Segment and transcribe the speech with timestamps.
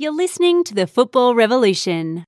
[0.00, 2.24] You're listening to the Football Revolution.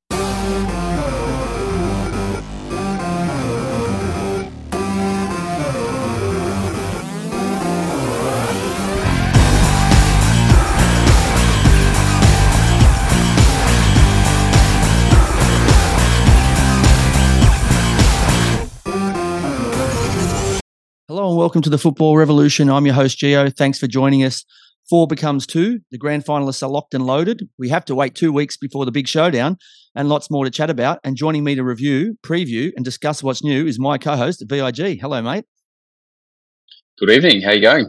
[21.08, 22.68] Hello and welcome to the Football Revolution.
[22.68, 23.48] I'm your host, Geo.
[23.48, 24.44] Thanks for joining us.
[24.92, 25.80] Four becomes two.
[25.90, 27.48] The grand finalists are locked and loaded.
[27.58, 29.56] We have to wait two weeks before the big showdown
[29.94, 31.00] and lots more to chat about.
[31.02, 35.00] And joining me to review, preview, and discuss what's new is my co host, VIG.
[35.00, 35.46] Hello, mate.
[36.98, 37.40] Good evening.
[37.40, 37.86] How you going?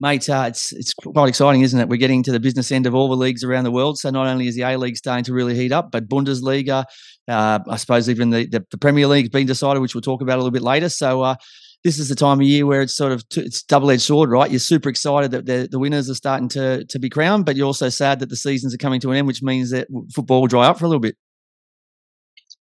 [0.00, 1.88] Mate, uh, it's it's quite exciting, isn't it?
[1.88, 3.96] We're getting to the business end of all the leagues around the world.
[3.96, 6.84] So not only is the A League starting to really heat up, but Bundesliga,
[7.28, 10.34] uh, I suppose even the, the, the Premier League's been decided, which we'll talk about
[10.34, 10.88] a little bit later.
[10.88, 11.36] So uh,
[11.84, 14.30] this is the time of year where it's sort of t- it's double edged sword,
[14.30, 14.50] right?
[14.50, 17.66] You're super excited that the, the winners are starting to to be crowned, but you're
[17.66, 20.48] also sad that the seasons are coming to an end, which means that football will
[20.48, 21.16] dry up for a little bit.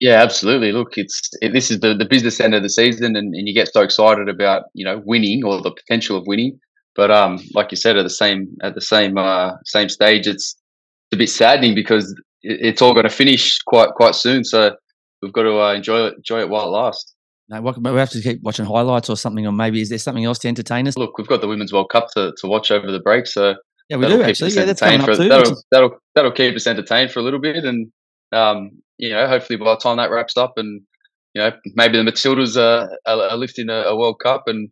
[0.00, 0.72] Yeah, absolutely.
[0.72, 3.54] Look, it's it, this is the, the business end of the season, and, and you
[3.54, 6.58] get so excited about you know winning or the potential of winning.
[6.96, 10.56] But um, like you said, at the same at the same uh, same stage, it's
[11.12, 12.10] a bit saddening because
[12.42, 14.44] it, it's all going to finish quite quite soon.
[14.44, 14.74] So
[15.22, 17.13] we've got to uh, enjoy it enjoy it while it lasts.
[17.48, 20.38] No, we have to keep watching highlights or something, or maybe is there something else
[20.40, 20.96] to entertain us?
[20.96, 23.54] Look, we've got the Women's World Cup to, to watch over the break, so
[23.90, 24.50] yeah, we do actually.
[24.50, 25.28] Yeah, that's coming for, up too.
[25.28, 25.64] That'll, is...
[25.70, 27.92] that'll that'll keep us entertained for a little bit, and
[28.32, 30.80] um, you know, hopefully by the time that wraps up, and
[31.34, 34.70] you know, maybe the Matildas are, are, are lifting a, a, World Cup, and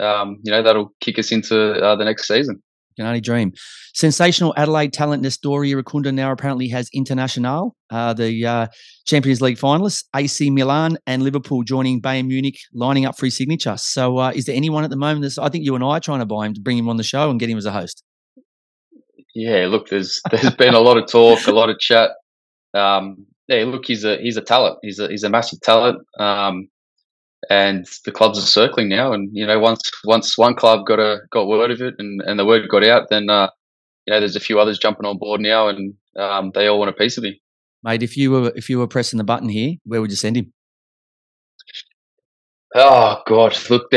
[0.00, 2.62] um, you know, that'll kick us into uh, the next season
[2.96, 3.52] can only dream.
[3.94, 8.66] Sensational Adelaide talent Nestory Irankunda now apparently has International, uh, the uh,
[9.06, 13.76] Champions League finalists, AC Milan and Liverpool joining Bayern Munich, lining up for his signature.
[13.76, 15.22] So, uh, is there anyone at the moment?
[15.22, 16.96] That's, I think you and I are trying to buy him to bring him on
[16.96, 18.02] the show and get him as a host.
[19.34, 22.12] Yeah, look, there's there's been a lot of talk, a lot of chat.
[22.72, 24.78] Um, yeah, look, he's a he's a talent.
[24.82, 25.98] He's a he's a massive talent.
[26.18, 26.68] Um,
[27.50, 29.12] and the clubs are circling now.
[29.12, 32.38] And you know, once once one club got a got word of it, and, and
[32.38, 33.48] the word got out, then uh,
[34.06, 36.90] you know, there's a few others jumping on board now, and um, they all want
[36.90, 37.34] a piece of him.
[37.82, 40.36] Mate, if you were if you were pressing the button here, where would you send
[40.36, 40.52] him?
[42.74, 43.56] Oh God!
[43.70, 43.90] Look,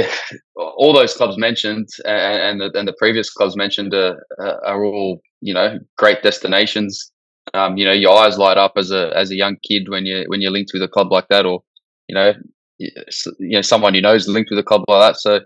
[0.55, 4.83] all those clubs mentioned, and, and the, and the previous clubs mentioned, uh, uh, are
[4.85, 7.11] all you know great destinations.
[7.53, 10.25] Um, you know, your eyes light up as a as a young kid when you
[10.27, 11.61] when you're linked with a club like that, or
[12.07, 12.33] you know,
[12.79, 12.91] you
[13.39, 15.19] know someone you know is linked with a club like that.
[15.19, 15.41] So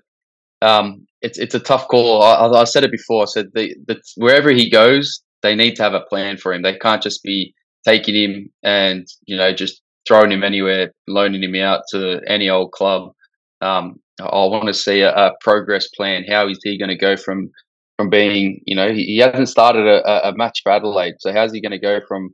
[0.61, 2.21] um, it's it's a tough call.
[2.21, 3.23] I, I said it before.
[3.23, 6.61] I said the, the, wherever he goes, they need to have a plan for him.
[6.61, 7.53] They can't just be
[7.85, 12.71] taking him and you know just throwing him anywhere, loaning him out to any old
[12.71, 13.11] club.
[13.61, 16.25] Um, I want to see a, a, progress plan.
[16.29, 17.49] How is he going to go from
[17.97, 21.53] from being, you know, he, he hasn't started a, a, match for Adelaide, so how's
[21.53, 22.33] he going to go from,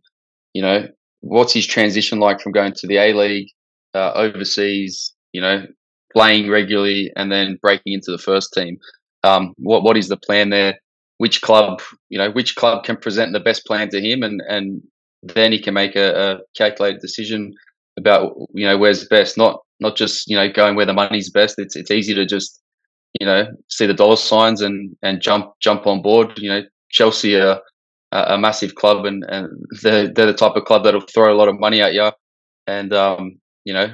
[0.53, 0.87] you know,
[1.19, 3.49] what's his transition like from going to the A League
[3.93, 5.65] uh, overseas, you know,
[6.13, 8.77] playing regularly and then breaking into the first team.
[9.23, 10.75] Um, what what is the plan there?
[11.17, 14.81] Which club, you know, which club can present the best plan to him, and and
[15.21, 17.53] then he can make a, a calculated decision
[17.97, 19.37] about you know where's best.
[19.37, 21.55] Not not just you know going where the money's best.
[21.57, 22.61] It's it's easy to just
[23.19, 26.37] you know see the dollar signs and and jump jump on board.
[26.37, 27.61] You know, Chelsea are
[28.11, 29.49] a, massive club, and and
[29.81, 32.11] they're they're the type of club that'll throw a lot of money at you.
[32.67, 33.39] And um,
[33.69, 33.87] you know,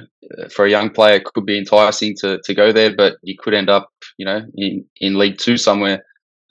[0.50, 3.52] for a young player, it could be enticing to, to go there, but you could
[3.52, 6.02] end up, you know, in, in League Two somewhere,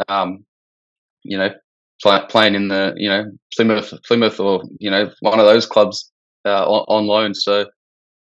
[0.08, 0.46] um,
[1.24, 1.50] you know,
[2.04, 3.26] play, playing in the, you know,
[3.56, 6.12] Plymouth, Plymouth, or you know, one of those clubs
[6.46, 7.34] uh, on, on, loan.
[7.34, 7.66] So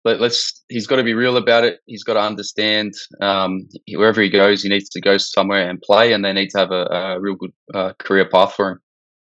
[0.04, 1.78] let, us he's got to be real about it.
[1.86, 6.12] He's got to understand um, wherever he goes, he needs to go somewhere and play,
[6.12, 8.80] and they need to have a, a real good uh, career path for him.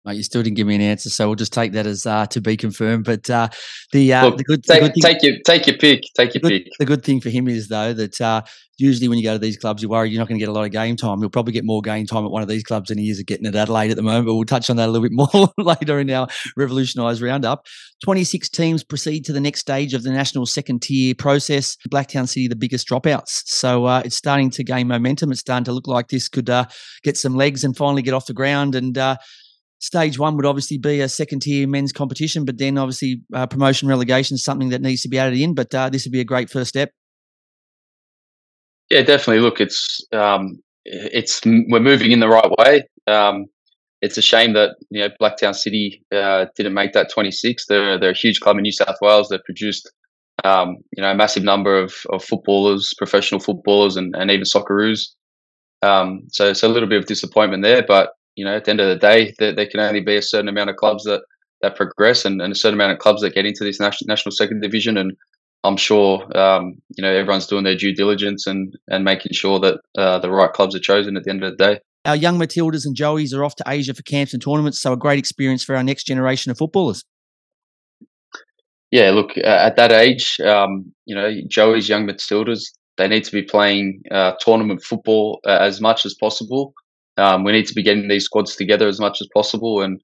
[0.03, 2.25] Mate, you still didn't give me an answer, so we'll just take that as uh,
[2.28, 3.06] to be confirmed.
[3.06, 3.50] But uh,
[3.91, 6.34] the, uh, Look, the, good, take, the good thing, take your take your pick, take
[6.34, 6.72] your the pick.
[6.79, 8.41] The good thing for him is though that uh,
[8.79, 10.53] usually when you go to these clubs, you worry you're not going to get a
[10.53, 11.19] lot of game time.
[11.19, 13.28] You'll probably get more game time at one of these clubs than he is at
[13.28, 14.25] getting at Adelaide at the moment.
[14.25, 17.67] But we'll touch on that a little bit more later in our revolutionised roundup.
[18.03, 21.78] 26 teams proceed to the next stage of the national second tier process.
[21.90, 23.43] Blacktown City, the biggest dropouts.
[23.46, 25.31] So uh, it's starting to gain momentum.
[25.31, 26.66] It's starting to look like this could uh,
[27.03, 29.17] get some legs and finally get off the ground and uh,
[29.81, 33.87] stage one would obviously be a second tier men's competition, but then obviously uh, promotion
[33.87, 35.53] relegation is something that needs to be added in.
[35.53, 36.91] But uh, this would be a great first step.
[38.89, 39.41] Yeah, definitely.
[39.41, 42.87] Look, it's um, it's we're moving in the right way.
[43.07, 43.45] Um,
[44.01, 47.66] it's a shame that you know Blacktown City uh, didn't make that 26.
[47.66, 49.29] They're they're a huge club in New South Wales.
[49.29, 49.91] They've produced
[50.43, 55.09] um, you know a massive number of, of footballers, professional footballers, and, and even Socceroos.
[55.81, 58.79] Um, so it's a little bit of disappointment there, but you know, at the end
[58.79, 61.22] of the day, there, there can only be a certain amount of clubs that
[61.61, 64.31] that progress and, and a certain amount of clubs that get into this national national
[64.31, 64.97] second division.
[64.97, 65.16] And
[65.63, 69.79] I'm sure um, you know everyone's doing their due diligence and and making sure that
[69.97, 71.79] uh, the right clubs are chosen at the end of the day.
[72.05, 74.97] Our young Matildas and Joeys are off to Asia for camps and tournaments, so a
[74.97, 77.05] great experience for our next generation of footballers.
[78.89, 82.63] Yeah, look at that age, um, you know, Joey's young Matildas,
[82.97, 86.73] they need to be playing uh, tournament football uh, as much as possible.
[87.17, 89.99] Um, we need to be getting these squads together as much as possible, and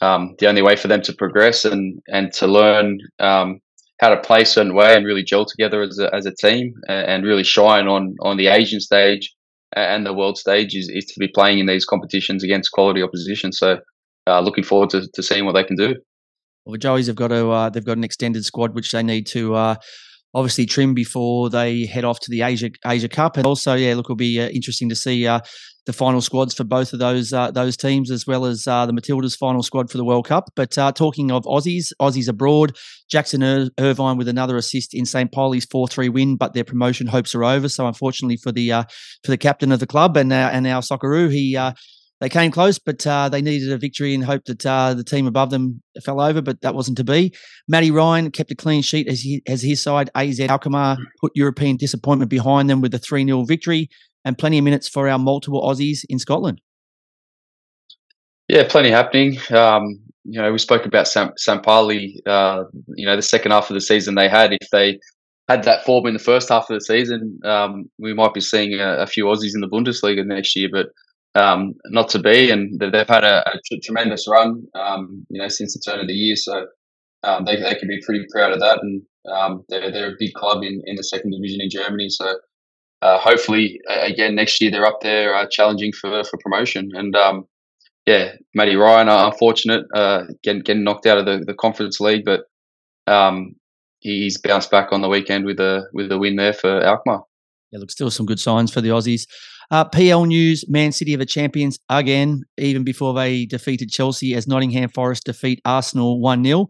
[0.00, 3.60] um, the only way for them to progress and and to learn um,
[4.00, 6.72] how to play a certain way and really gel together as a, as a team
[6.88, 9.34] and, really shine on on the Asian stage
[9.76, 13.52] and the world stage is, is to be playing in these competitions against quality opposition.
[13.52, 13.78] So,
[14.26, 15.94] uh, looking forward to, to seeing what they can do.
[16.64, 19.26] Well, the Joeys have got to uh, they've got an extended squad which they need
[19.28, 19.76] to uh,
[20.38, 24.06] obviously trim before they head off to the Asia Asia Cup, and also yeah, look,
[24.06, 25.40] it'll be uh, interesting to see uh,
[25.84, 28.92] the final squads for both of those uh, those teams, as well as uh, the
[28.92, 30.50] Matildas' final squad for the World Cup.
[30.54, 32.76] But uh, talking of Aussies, Aussies abroad,
[33.10, 35.32] Jackson Ir- Irvine with another assist in St.
[35.32, 37.68] Pauli's four three win, but their promotion hopes are over.
[37.68, 38.84] So unfortunately for the uh,
[39.24, 41.58] for the captain of the club and uh, and our Socceroo, he
[42.20, 45.26] they came close, but uh, they needed a victory and hoped that uh, the team
[45.26, 47.32] above them fell over, but that wasn't to be.
[47.68, 51.76] Matty Ryan kept a clean sheet as, he, as his side, AZ Alkmaar, put European
[51.76, 53.88] disappointment behind them with a 3 0 victory
[54.24, 56.60] and plenty of minutes for our multiple Aussies in Scotland.
[58.48, 59.38] Yeah, plenty happening.
[59.50, 61.06] Um, you know, we spoke about.
[61.06, 61.62] St.
[61.62, 62.64] Pauli, uh,
[62.94, 64.52] you know, the second half of the season they had.
[64.52, 64.98] If they
[65.48, 68.74] had that form in the first half of the season, um, we might be seeing
[68.74, 70.68] a, a, few Aussies in the Bundesliga next year.
[70.70, 70.88] But
[71.38, 73.44] um, not to be, and they've had a,
[73.82, 76.36] tremendous run, um, you know, since the turn of the year.
[76.36, 76.66] So
[77.22, 79.02] um, they they can be pretty proud of that, and
[79.32, 82.08] um, they're they're a big club in, in the second division in Germany.
[82.08, 82.38] So
[83.02, 86.90] uh, hopefully, again next year they're up there uh, challenging for for promotion.
[86.94, 87.46] And um,
[88.06, 92.24] yeah, Matty Ryan, uh, unfortunate, uh, getting getting knocked out of the, the conference league,
[92.24, 92.44] but
[93.06, 93.54] um,
[94.00, 97.24] he's bounced back on the weekend with a with a win there for Alkmaar.
[97.70, 99.26] Yeah, look, still some good signs for the Aussies.
[99.70, 104.48] Uh, PL News, Man City are the champions again, even before they defeated Chelsea as
[104.48, 106.68] Nottingham Forest defeat Arsenal 1 0.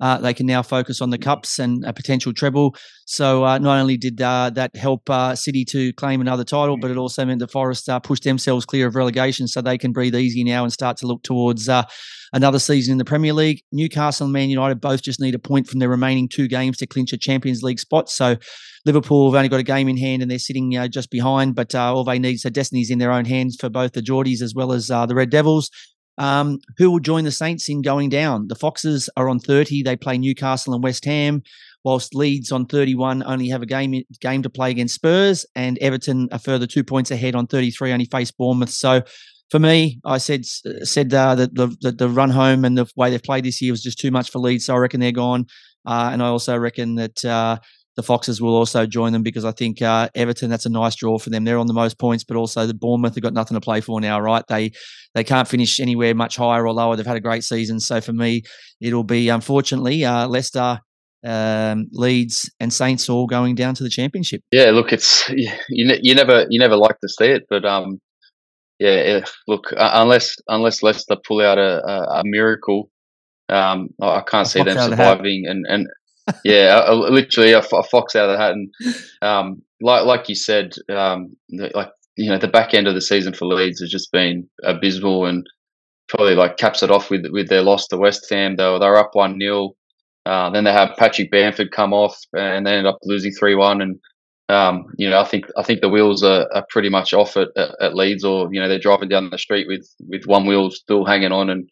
[0.00, 2.74] Uh, they can now focus on the cups and a potential treble.
[3.06, 6.90] So uh, not only did uh, that help uh, City to claim another title, but
[6.90, 10.14] it also meant the Forest uh, pushed themselves clear of relegation, so they can breathe
[10.14, 11.84] easy now and start to look towards uh,
[12.32, 13.62] another season in the Premier League.
[13.72, 16.86] Newcastle and Man United both just need a point from their remaining two games to
[16.86, 18.08] clinch a Champions League spot.
[18.08, 18.36] So
[18.84, 21.54] Liverpool have only got a game in hand and they're sitting you know, just behind,
[21.54, 24.00] but uh, all they need is so destiny's in their own hands for both the
[24.00, 25.70] Geordies as well as uh, the Red Devils.
[26.18, 28.48] Um, who will join the Saints in going down?
[28.48, 29.82] The Foxes are on 30.
[29.82, 31.42] They play Newcastle and West Ham,
[31.84, 36.28] whilst Leeds on 31 only have a game game to play against Spurs, and Everton
[36.32, 38.70] a further two points ahead on 33 only face Bournemouth.
[38.70, 39.02] So
[39.50, 43.10] for me, I said said uh, that the, the, the run home and the way
[43.10, 45.46] they've played this year was just too much for Leeds, so I reckon they're gone.
[45.86, 47.58] Uh, and I also reckon that uh,
[47.98, 51.18] the Foxes will also join them because I think uh, Everton that's a nice draw
[51.18, 51.42] for them.
[51.42, 54.00] They're on the most points, but also the Bournemouth have got nothing to play for
[54.00, 54.44] now, right?
[54.48, 54.70] They
[55.16, 56.94] they can't finish anywhere much higher or lower.
[56.94, 58.44] They've had a great season, so for me,
[58.80, 60.78] it'll be unfortunately uh, Leicester.
[61.26, 64.42] Um, Leeds and Saints all going down to the championship.
[64.52, 67.98] Yeah, look, it's you, you never you never like to see it, but um,
[68.78, 72.90] yeah, look, unless unless Leicester pull out a, a, a miracle,
[73.48, 75.46] um, I can't see them surviving.
[75.48, 75.88] And and
[76.44, 78.52] yeah, a, literally a, a, fox out of the hat.
[78.52, 78.72] And
[79.22, 83.32] um, like like you said, um, like you know, the back end of the season
[83.32, 85.46] for Leeds has just been abysmal, and
[86.08, 88.56] probably like caps it off with with their loss to West Ham.
[88.56, 89.74] Though they're up one 0
[90.26, 93.80] uh, Then they have Patrick Bamford come off, and they ended up losing three one.
[93.80, 93.98] And
[94.48, 97.48] um, you know, I think I think the wheels are, are pretty much off at,
[97.56, 100.70] at, at, Leeds, or you know, they're driving down the street with with one wheel
[100.70, 101.68] still hanging on and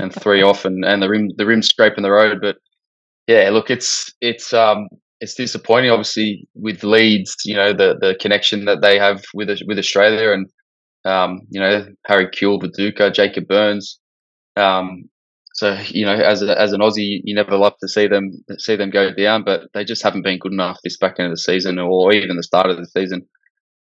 [0.00, 2.38] and three off, and, and the rim the rim scraping the road.
[2.40, 2.56] But
[3.26, 4.88] yeah, look, it's it's um
[5.20, 7.36] it's disappointing, obviously, with Leeds.
[7.44, 10.46] You know, the the connection that they have with with Australia, and
[11.04, 13.98] um, you know, Harry Kewell, Viduka, Jacob Burns.
[14.56, 15.04] Um,
[15.54, 18.76] so you know, as a, as an Aussie, you never love to see them see
[18.76, 21.38] them go down, but they just haven't been good enough this back end of the
[21.38, 23.26] season, or even the start of the season.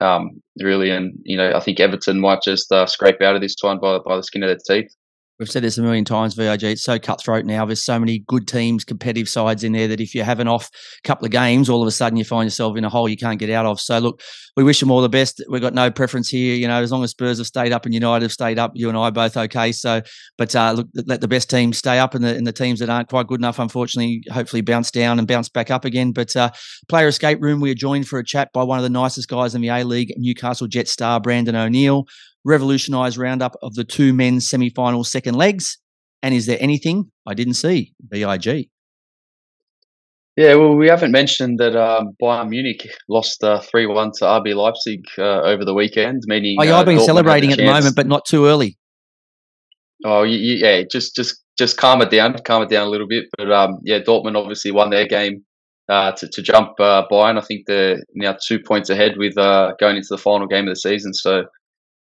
[0.01, 3.55] Um, really, and you know, I think Everton might just uh, scrape out of this
[3.61, 4.93] one by by the skin of their teeth.
[5.37, 6.63] We've said this a million times, VIG.
[6.63, 7.65] It's so cutthroat now.
[7.65, 10.71] There's so many good teams, competitive sides in there that if you have an off
[11.03, 13.37] couple of games, all of a sudden you find yourself in a hole you can't
[13.37, 13.81] get out of.
[13.81, 14.21] So, look,
[14.55, 15.43] we wish them all the best.
[15.49, 16.55] We've got no preference here.
[16.55, 18.87] You know, as long as Spurs have stayed up and United have stayed up, you
[18.87, 19.73] and I both okay.
[19.73, 20.01] So,
[20.37, 22.89] but uh, look, let the best teams stay up and the, and the teams that
[22.89, 26.13] aren't quite good enough, unfortunately, hopefully bounce down and bounce back up again.
[26.13, 26.51] But uh,
[26.87, 29.53] player escape room, we are joined for a chat by one of the nicest guys
[29.53, 32.07] in the A League, Newcastle Jet star, Brandon O'Neill.
[32.45, 35.77] Revolutionised roundup of the two men's semi final second legs.
[36.23, 37.93] And is there anything I didn't see?
[38.09, 38.69] VIG.
[40.37, 44.53] Yeah, well, we haven't mentioned that um, Bayern Munich lost uh, three one to RB
[44.53, 46.23] Leipzig uh, over the weekend.
[46.25, 48.77] Meaning, oh, yeah, uh, I've been Dortmund celebrating at the moment, but not too early.
[50.03, 53.07] Oh, y- y- yeah, just just just calm it down, calm it down a little
[53.07, 53.25] bit.
[53.37, 55.45] But um, yeah, Dortmund obviously won their game
[55.87, 57.37] uh, to to jump uh, Bayern.
[57.37, 60.71] I think they're now two points ahead with uh, going into the final game of
[60.71, 61.13] the season.
[61.13, 61.45] So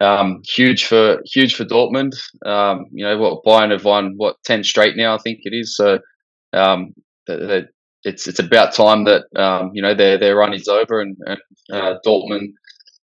[0.01, 2.13] um, huge for huge for Dortmund.
[2.45, 5.15] Um, you know what Bayern have won what ten straight now.
[5.15, 5.75] I think it is.
[5.75, 5.99] So
[6.53, 6.93] um,
[7.27, 11.39] it's it's about time that um, you know their their run is over and, and
[11.71, 12.53] uh, Dortmund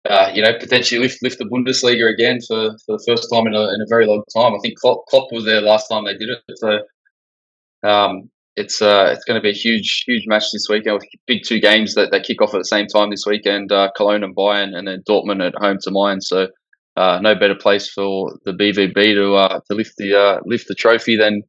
[0.10, 3.56] uh, you know, potentially lift lift the Bundesliga again for, for the first time in
[3.56, 4.54] a, in a very long time.
[4.54, 6.58] I think Klopp, Klopp was there last time they did it.
[6.58, 6.80] So
[7.88, 11.44] um, it's uh, it's going to be a huge huge match this weekend with big
[11.46, 13.72] two games that, that kick off at the same time this weekend.
[13.72, 16.28] Uh, Cologne and Bayern, and then Dortmund at home to Mainz.
[16.28, 16.48] So
[16.96, 20.76] uh, no better place for the BVB to uh, to lift the uh, lift the
[20.76, 21.44] trophy than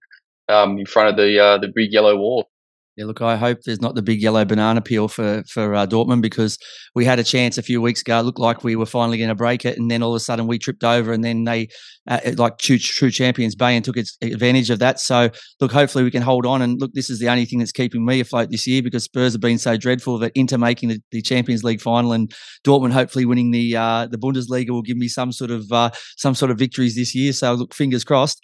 [0.49, 2.49] um, in front of the uh, the big yellow wall.
[2.97, 6.23] Yeah, look, I hope there's not the big yellow banana peel for for uh, Dortmund
[6.23, 6.59] because
[6.95, 8.21] we had a chance a few weeks ago.
[8.21, 10.21] It looked like we were finally going to break it, and then all of a
[10.21, 11.71] sudden we tripped over, and then they,
[12.09, 15.01] uh, like true, true champions, Bayern took advantage of that.
[15.01, 16.63] So, look, hopefully we can hold on.
[16.63, 19.33] And look, this is the only thing that's keeping me afloat this year because Spurs
[19.33, 22.33] have been so dreadful that Inter making the, the Champions League final and
[22.65, 26.37] Dortmund hopefully winning the uh, the Bundesliga will give me some sort of uh, some
[26.37, 27.33] sort of victories this year.
[27.33, 28.41] So, look, fingers crossed.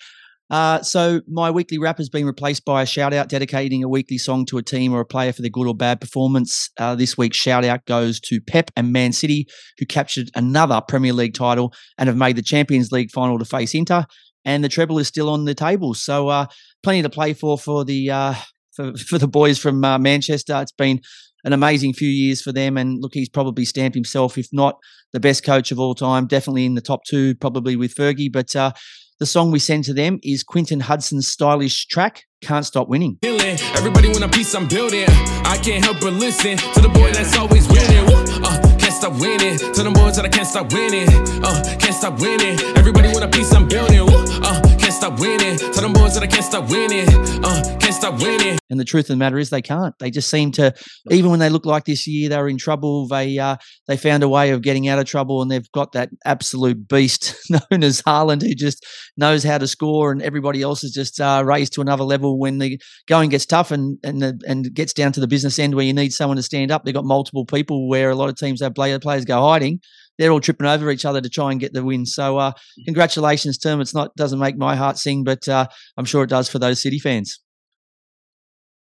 [0.50, 4.18] Uh, so my weekly wrap has been replaced by a shout out dedicating a weekly
[4.18, 6.70] song to a team or a player for their good or bad performance.
[6.76, 9.46] Uh, this week's shout out goes to Pep and Man City,
[9.78, 13.74] who captured another Premier League title and have made the Champions League final to face
[13.74, 14.04] Inter.
[14.44, 16.46] And the treble is still on the table, so uh,
[16.82, 18.34] plenty to play for for the uh,
[18.74, 20.58] for, for the boys from uh, Manchester.
[20.62, 21.02] It's been
[21.44, 24.78] an amazing few years for them, and look, he's probably stamped himself, if not
[25.12, 28.56] the best coach of all time, definitely in the top two, probably with Fergie, but.
[28.56, 28.72] Uh,
[29.20, 33.18] the song we send to them is Quinton Hudson's stylish track, Can't Stop Winning.
[33.22, 35.04] Everybody want a piece I'm building.
[35.44, 38.08] I can't help but listen to the boy that's always winning.
[38.42, 39.58] Uh, can't stop winning.
[39.58, 41.08] To them boys that I can't stop winning.
[41.44, 42.58] Uh, can't stop winning.
[42.76, 44.00] Everybody want a piece I'm building.
[44.00, 45.56] Uh, stop winning.
[45.56, 47.08] To them boys that I can't stop winning.
[47.42, 48.58] Uh, can't stop winning.
[48.68, 49.94] And the truth of the matter is, they can't.
[49.98, 50.74] They just seem to,
[51.10, 53.08] even when they look like this year, they were in trouble.
[53.08, 53.56] They uh,
[53.88, 57.34] they found a way of getting out of trouble, and they've got that absolute beast
[57.50, 58.84] known as Haaland, who just
[59.16, 62.58] knows how to score, and everybody else is just uh, raised to another level when
[62.58, 62.78] the
[63.08, 65.94] going gets tough and and the, and gets down to the business end where you
[65.94, 66.84] need someone to stand up.
[66.84, 69.80] They've got multiple people where a lot of teams have player players go hiding.
[70.20, 72.04] They're all tripping over each other to try and get the win.
[72.04, 72.52] So, uh,
[72.84, 73.80] congratulations to them.
[73.80, 76.82] It's not doesn't make my heart sing, but uh, I'm sure it does for those
[76.82, 77.40] City fans.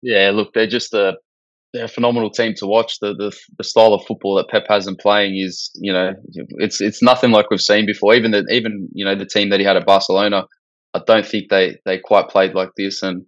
[0.01, 1.17] Yeah, look, they're just a
[1.73, 2.99] they're a phenomenal team to watch.
[3.01, 6.13] The, the the style of football that Pep has been playing is, you know,
[6.59, 8.15] it's it's nothing like we've seen before.
[8.15, 10.45] Even the even you know the team that he had at Barcelona,
[10.93, 13.03] I don't think they they quite played like this.
[13.03, 13.25] And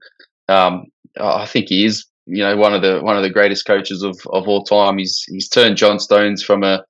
[0.48, 0.86] um,
[1.20, 4.18] I think he is, you know, one of the one of the greatest coaches of,
[4.32, 4.98] of all time.
[4.98, 6.86] He's he's turned John Stones from a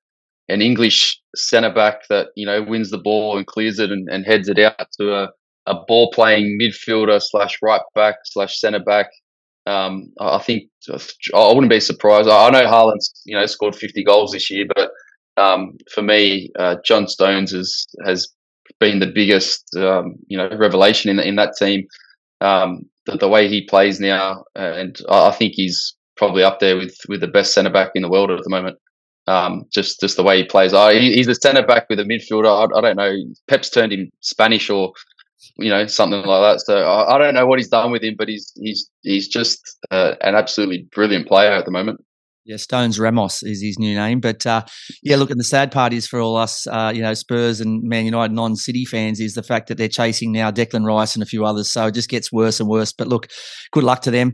[0.50, 4.26] an English centre back that you know wins the ball and clears it and, and
[4.26, 5.30] heads it out to a,
[5.66, 9.08] a ball playing midfielder slash right back slash centre back.
[9.66, 12.30] Um, I think I wouldn't be surprised.
[12.30, 14.92] I know Haaland's you know scored 50 goals this year, but
[15.36, 18.28] um, for me, uh, John Stones has has
[18.80, 21.86] been the biggest um, you know revelation in in that team.
[22.40, 26.96] Um, the, the, way he plays now, and I think he's probably up there with
[27.10, 28.78] with the best centre back in the world at the moment.
[29.28, 30.72] Um, just just the way he plays.
[30.72, 32.48] He, he's a centre back with a midfielder.
[32.48, 33.14] I, I, don't know.
[33.48, 34.94] Pep's turned him Spanish or
[35.58, 36.62] you know something like that.
[36.62, 39.78] So I, I, don't know what he's done with him, but he's he's he's just
[39.92, 42.00] uh, an absolutely brilliant player at the moment.
[42.48, 44.22] Yeah, Stones Ramos is his new name.
[44.22, 44.64] But uh,
[45.04, 47.84] yeah, look, and the sad part is for all us, uh, you know, Spurs and
[47.84, 51.26] Man United non-City fans is the fact that they're chasing now Declan Rice and a
[51.26, 51.70] few others.
[51.70, 52.94] So it just gets worse and worse.
[52.94, 53.28] But look,
[53.74, 54.32] good luck to them.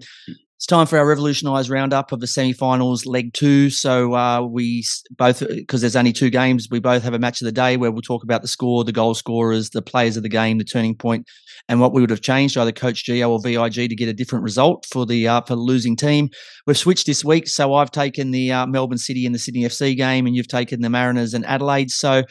[0.57, 3.69] It's time for our revolutionised roundup of the semi-finals, leg two.
[3.69, 7.45] So uh, we both, because there's only two games, we both have a match of
[7.45, 10.29] the day where we'll talk about the score, the goal scorers, the players of the
[10.29, 11.27] game, the turning point,
[11.67, 14.43] and what we would have changed, either Coach Gio or VIG, to get a different
[14.43, 16.29] result for the uh, for the losing team.
[16.65, 19.97] We've switched this week, so I've taken the uh, Melbourne City and the Sydney FC
[19.97, 21.91] game, and you've taken the Mariners and Adelaide.
[21.91, 22.23] So.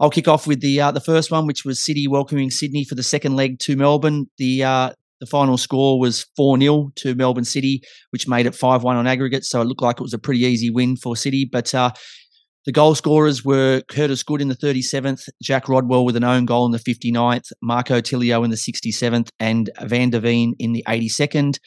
[0.00, 2.94] I'll kick off with the uh, the first one, which was City welcoming Sydney for
[2.94, 4.30] the second leg to Melbourne.
[4.38, 8.82] The uh, the final score was 4 0 to Melbourne City, which made it 5
[8.82, 9.44] 1 on aggregate.
[9.44, 11.48] So it looked like it was a pretty easy win for City.
[11.50, 11.92] But uh,
[12.66, 16.66] the goal scorers were Curtis Good in the 37th, Jack Rodwell with an own goal
[16.66, 21.58] in the 59th, Marco Tilio in the 67th, and Van der Veen in the 82nd.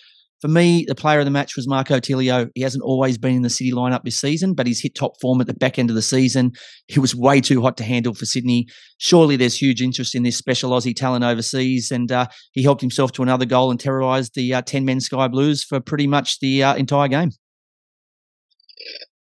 [0.42, 2.50] For me, the player of the match was Marco Tilio.
[2.56, 5.40] He hasn't always been in the City lineup this season, but he's hit top form
[5.40, 6.54] at the back end of the season.
[6.88, 8.66] He was way too hot to handle for Sydney.
[8.98, 13.12] Surely there's huge interest in this special Aussie talent overseas, and uh, he helped himself
[13.14, 16.64] to another goal and terrorised the uh, 10 men Sky Blues for pretty much the
[16.64, 17.30] uh, entire game.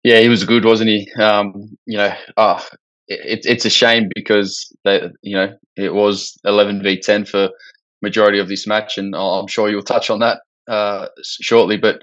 [0.03, 1.07] Yeah, he was good, wasn't he?
[1.21, 2.65] Um, you know, oh,
[3.07, 7.49] it, it's a shame because they, you know it was 11 v 10 for
[8.01, 11.77] majority of this match, and I'm sure you'll touch on that uh, shortly.
[11.77, 12.01] But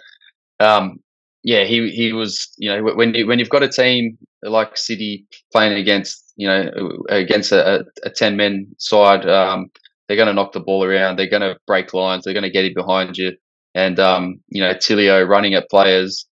[0.61, 1.01] um,
[1.43, 5.27] yeah, he he was you know when you, when you've got a team like City
[5.53, 6.71] playing against you know
[7.09, 9.71] against a, a 10 men side, um,
[10.07, 12.51] they're going to knock the ball around, they're going to break lines, they're going to
[12.51, 13.33] get it behind you,
[13.75, 16.27] and um, you know Tilio running at players.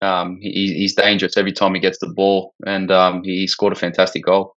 [0.00, 3.76] Um, he, he's dangerous every time he gets the ball, and um, he scored a
[3.76, 4.54] fantastic goal.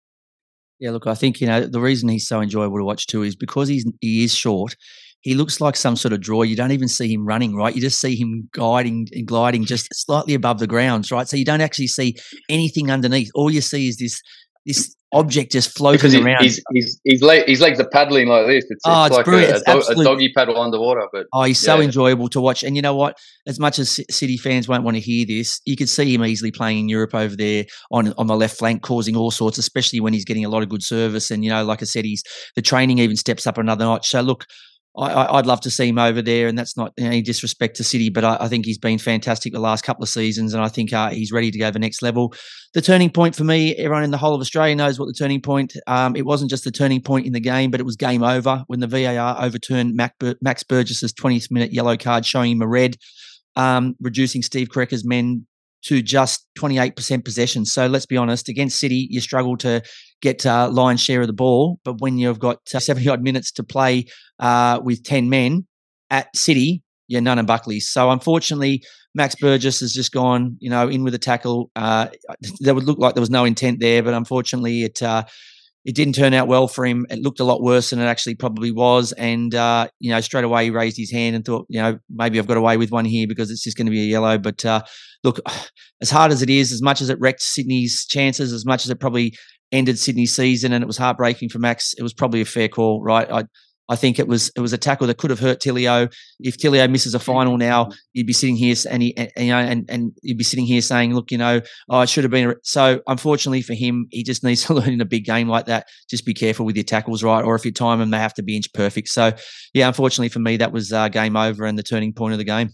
[0.80, 3.36] Yeah, look, I think you know the reason he's so enjoyable to watch too is
[3.36, 4.76] because he's he is short.
[5.22, 6.42] He looks like some sort of draw.
[6.42, 7.74] You don't even see him running, right?
[7.74, 11.28] You just see him guiding and gliding just slightly above the grounds, right?
[11.28, 12.16] So you don't actually see
[12.48, 13.30] anything underneath.
[13.34, 14.20] All you see is this
[14.64, 16.42] this object just floating around.
[16.42, 18.66] His, his, his, leg, his legs are paddling like this.
[18.68, 19.62] It's, oh, it's, it's like brilliant.
[19.66, 21.08] A, a, do, a, doggy paddle underwater.
[21.12, 22.62] But oh, he's so enjoyable to watch.
[22.62, 23.16] And you know what?
[23.46, 26.50] As much as City fans won't want to hear this, you could see him easily
[26.50, 30.12] playing in Europe over there on on the left flank, causing all sorts, especially when
[30.12, 31.30] he's getting a lot of good service.
[31.30, 32.22] And you know, like I said, he's
[32.54, 34.08] the training even steps up another notch.
[34.08, 34.44] So look,
[34.98, 38.10] I, would love to see him over there, and that's not any disrespect to City,
[38.10, 40.92] but I, I, think he's been fantastic the last couple of seasons, and I think
[40.92, 42.34] uh, he's ready to go the next level.
[42.74, 45.40] The turning point for me, everyone in the whole of Australia knows what the turning
[45.40, 45.74] point.
[45.86, 48.64] Um, it wasn't just the turning point in the game, but it was game over
[48.66, 52.96] when the VAR overturned Mac Max Burgess's 20th minute yellow card, showing him a red,
[53.56, 55.46] um, reducing Steve Corica's men
[55.84, 57.64] to just 28% possession.
[57.64, 59.80] So let's be honest, against City, you struggle to
[60.20, 61.78] get uh, lion's share of the ball.
[61.84, 64.06] But when you've got uh, 70 odd minutes to play
[64.38, 65.66] uh, with 10 men
[66.10, 67.88] at City, you're none of Buckley's.
[67.88, 68.82] So unfortunately,
[69.14, 71.70] Max Burgess has just gone, you know, in with a tackle.
[71.74, 72.08] Uh,
[72.60, 75.24] that would look like there was no intent there, but unfortunately, it uh,
[75.88, 77.06] it didn't turn out well for him.
[77.08, 79.12] It looked a lot worse than it actually probably was.
[79.12, 82.38] And, uh, you know, straight away he raised his hand and thought, you know, maybe
[82.38, 84.36] I've got away with one here because it's just going to be a yellow.
[84.36, 84.82] But uh,
[85.24, 85.40] look,
[86.02, 88.90] as hard as it is, as much as it wrecked Sydney's chances, as much as
[88.90, 89.34] it probably
[89.72, 93.02] ended Sydney season and it was heartbreaking for Max, it was probably a fair call,
[93.02, 93.30] right?
[93.30, 93.44] I,
[93.90, 96.12] I think it was it was a tackle that could have hurt Tilio.
[96.40, 99.58] If Tilio misses a final now, you'd be sitting here and, he, and, you know
[99.58, 102.54] and, and you'd be sitting here saying, look, you know, oh, should have been.
[102.62, 105.86] So unfortunately for him, he just needs to learn in a big game like that.
[106.10, 107.42] Just be careful with your tackles, right?
[107.42, 109.08] Or if you time them, they have to be inch perfect.
[109.08, 109.32] So
[109.72, 112.44] yeah, unfortunately for me, that was uh, game over and the turning point of the
[112.44, 112.70] game.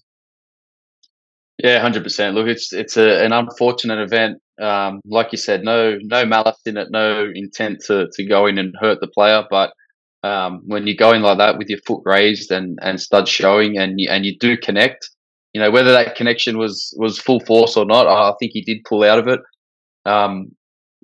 [1.62, 2.34] Yeah, hundred percent.
[2.34, 4.38] Look, it's it's a, an unfortunate event.
[4.60, 8.58] Um, like you said, no no malice in it, no intent to to go in
[8.58, 9.72] and hurt the player, but
[10.22, 13.94] um, when you're going like that with your foot raised and and studs showing, and
[14.00, 15.10] you, and you do connect,
[15.52, 18.06] you know whether that connection was was full force or not.
[18.06, 19.40] I think he did pull out of it.
[20.06, 20.52] Um,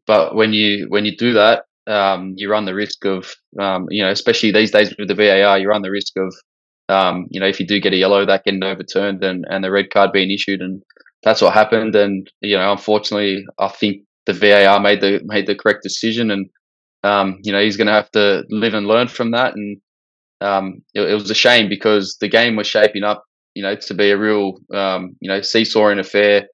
[0.07, 4.03] but when you when you do that, um, you run the risk of um, you
[4.03, 6.35] know, especially these days with the VAR, you run the risk of
[6.89, 9.71] um, you know if you do get a yellow, that getting overturned and and the
[9.71, 10.83] red card being issued, and
[11.23, 11.95] that's what happened.
[11.95, 16.49] And you know, unfortunately, I think the VAR made the made the correct decision and
[17.03, 19.55] um, you know, he's going to have to live and learn from that.
[19.55, 19.81] And
[20.41, 23.95] um, it, it, was a shame because the game was shaping up, you know, to
[23.95, 26.47] be a real, um, you know, seesawing affair.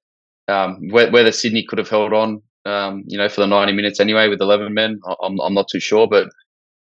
[0.47, 4.29] Um, whether Sydney could have held on, um, you know, for the 90 minutes anyway
[4.29, 6.29] with 11 men, I'm, I'm not too sure, but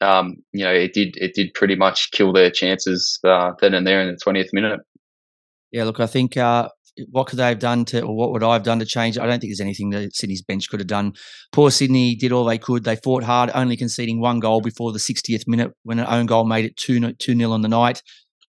[0.00, 3.86] um, you know, it did it did pretty much kill their chances uh, then and
[3.86, 4.78] there in the 20th minute.
[5.72, 6.68] Yeah, look, I think uh,
[7.10, 9.18] what could they have done to, or what would I have done to change?
[9.18, 11.12] I don't think there's anything that Sydney's bench could have done.
[11.52, 12.84] Poor Sydney did all they could.
[12.84, 16.44] They fought hard, only conceding one goal before the 60th minute when an own goal
[16.44, 18.02] made it 2 2 0 on the night.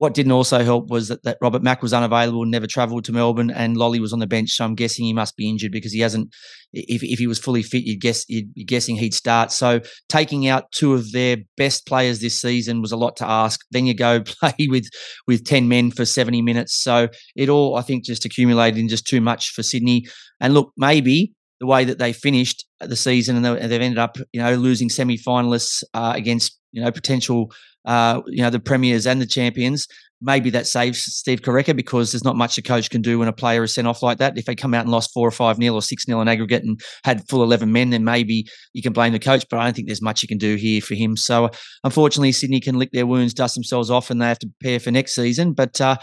[0.02, 3.52] What didn't also help was that, that Robert Mak was unavailable never travelled to Melbourne,
[3.52, 4.50] and Lolley was on the bench.
[4.50, 6.34] So I'm guessing he must be injured because he hasn't.
[6.72, 9.52] If, if he was fully fit, you'd guess you'd be guessing he'd start.
[9.52, 13.60] So taking out two of their best players this season was a lot to ask.
[13.70, 14.88] Then you go play with
[15.28, 16.74] with ten men for 70 minutes.
[16.82, 20.06] So it all I think just accumulated in just too much for Sydney.
[20.40, 24.42] And look, maybe the way that they finished the season and they've ended up, you
[24.42, 27.52] know, losing semi-finalists uh, against you know potential
[27.84, 29.88] uh, you know, the premiers and the champions.
[30.24, 33.32] Maybe that saves Steve Corica because there's not much a coach can do when a
[33.32, 34.38] player is sent off like that.
[34.38, 36.62] If they come out and lost four or five nil or six nil in aggregate
[36.62, 39.44] and had full eleven men, then maybe you can blame the coach.
[39.50, 41.16] But I don't think there's much you can do here for him.
[41.16, 41.50] So
[41.82, 44.92] unfortunately, Sydney can lick their wounds, dust themselves off, and they have to prepare for
[44.92, 45.52] next season.
[45.52, 45.96] But uh,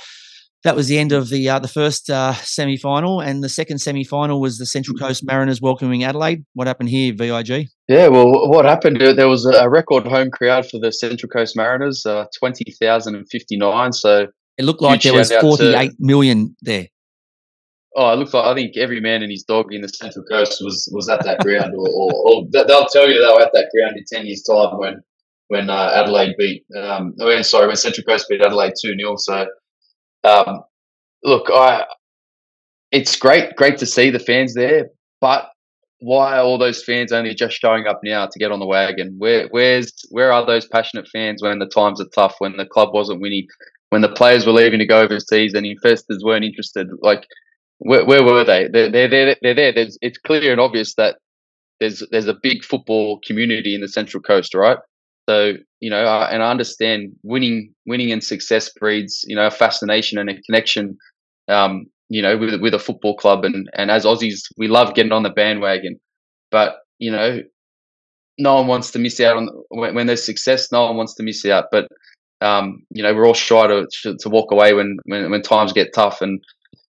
[0.64, 3.80] that was the end of the uh, the first uh, semi final, and the second
[3.80, 5.00] semi final was the Central mm.
[5.00, 6.44] Coast Mariners welcoming Adelaide.
[6.54, 7.68] What happened here, Vig?
[7.88, 9.00] Yeah, well, what happened?
[9.00, 13.26] There was a record home crowd for the Central Coast Mariners, uh, twenty thousand and
[13.30, 13.94] fifty nine.
[13.94, 16.88] So It looked like there was forty-eight million there.
[17.96, 20.60] Oh, it looked like I think every man and his dog in the Central Coast
[20.62, 23.70] was was at that ground, or, or, or, they'll tell you they were at that
[23.74, 25.02] ground in ten years' time when
[25.48, 26.64] when uh, Adelaide beat.
[26.78, 29.48] Um, oh, sorry, when Central Coast beat Adelaide two 0 So,
[30.24, 30.64] um,
[31.24, 31.86] look, I
[32.92, 34.90] it's great, great to see the fans there,
[35.22, 35.50] but
[36.00, 39.16] why are all those fans only just showing up now to get on the wagon?
[39.18, 42.94] Where where's where are those passionate fans when the times are tough, when the club
[42.94, 43.48] wasn't winning,
[43.90, 46.88] when the players were leaving to go overseas and investors weren't interested?
[47.02, 47.26] Like
[47.80, 48.68] where, where were they?
[48.72, 49.72] They're, they're, they're, they're there.
[49.74, 51.18] There's, it's clear and obvious that
[51.80, 54.78] there's there's a big football community in the Central Coast, right?
[55.30, 59.52] So you know, I, and I understand winning winning and success breeds you know a
[59.52, 60.98] fascination and a connection
[61.50, 63.46] um, you know, with with a football club.
[63.46, 66.00] And and as Aussies, we love getting on the bandwagon,
[66.52, 67.42] but you know,
[68.38, 70.72] no one wants to miss out on when, when there's success.
[70.72, 71.88] No one wants to miss out, but
[72.42, 75.94] um, you know, we're all shy to to walk away when when when times get
[75.94, 76.22] tough.
[76.22, 76.42] And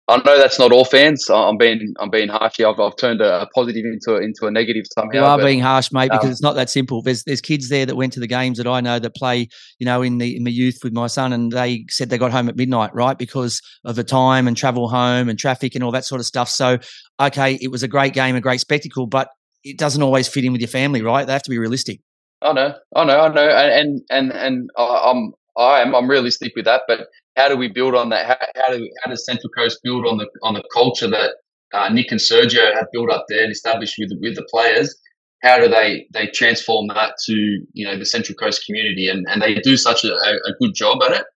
[0.09, 1.29] I know that's not all fans.
[1.29, 2.69] I'm being I'm being harsh here.
[2.69, 5.19] I've, I've turned a, positive into a, into a negative somehow.
[5.19, 7.03] You are but, being harsh, mate, because um, it's not that simple.
[7.03, 9.85] There's there's kids there that went to the games that I know that play, you
[9.85, 12.49] know, in the in the youth with my son, and they said they got home
[12.49, 16.07] at midnight, right, because of the time and travel home and traffic and all that
[16.07, 16.49] sort of stuff.
[16.49, 16.79] So,
[17.21, 19.29] okay, it was a great game, a great spectacle, but
[19.63, 21.27] it doesn't always fit in with your family, right?
[21.27, 22.01] They have to be realistic.
[22.41, 25.33] I know, I know, I know, and and and I'm I am
[25.67, 28.27] I'm I'm realistic with that, but how do we build on that?
[28.27, 31.33] How, how do how does Central Coast build on the on the culture that
[31.75, 34.95] uh, Nick and Sergio have built up there and established with with the players?
[35.43, 37.35] How do they they transform that to
[37.73, 39.09] you know the Central Coast community?
[39.09, 41.27] And and they do such a, a good job at it.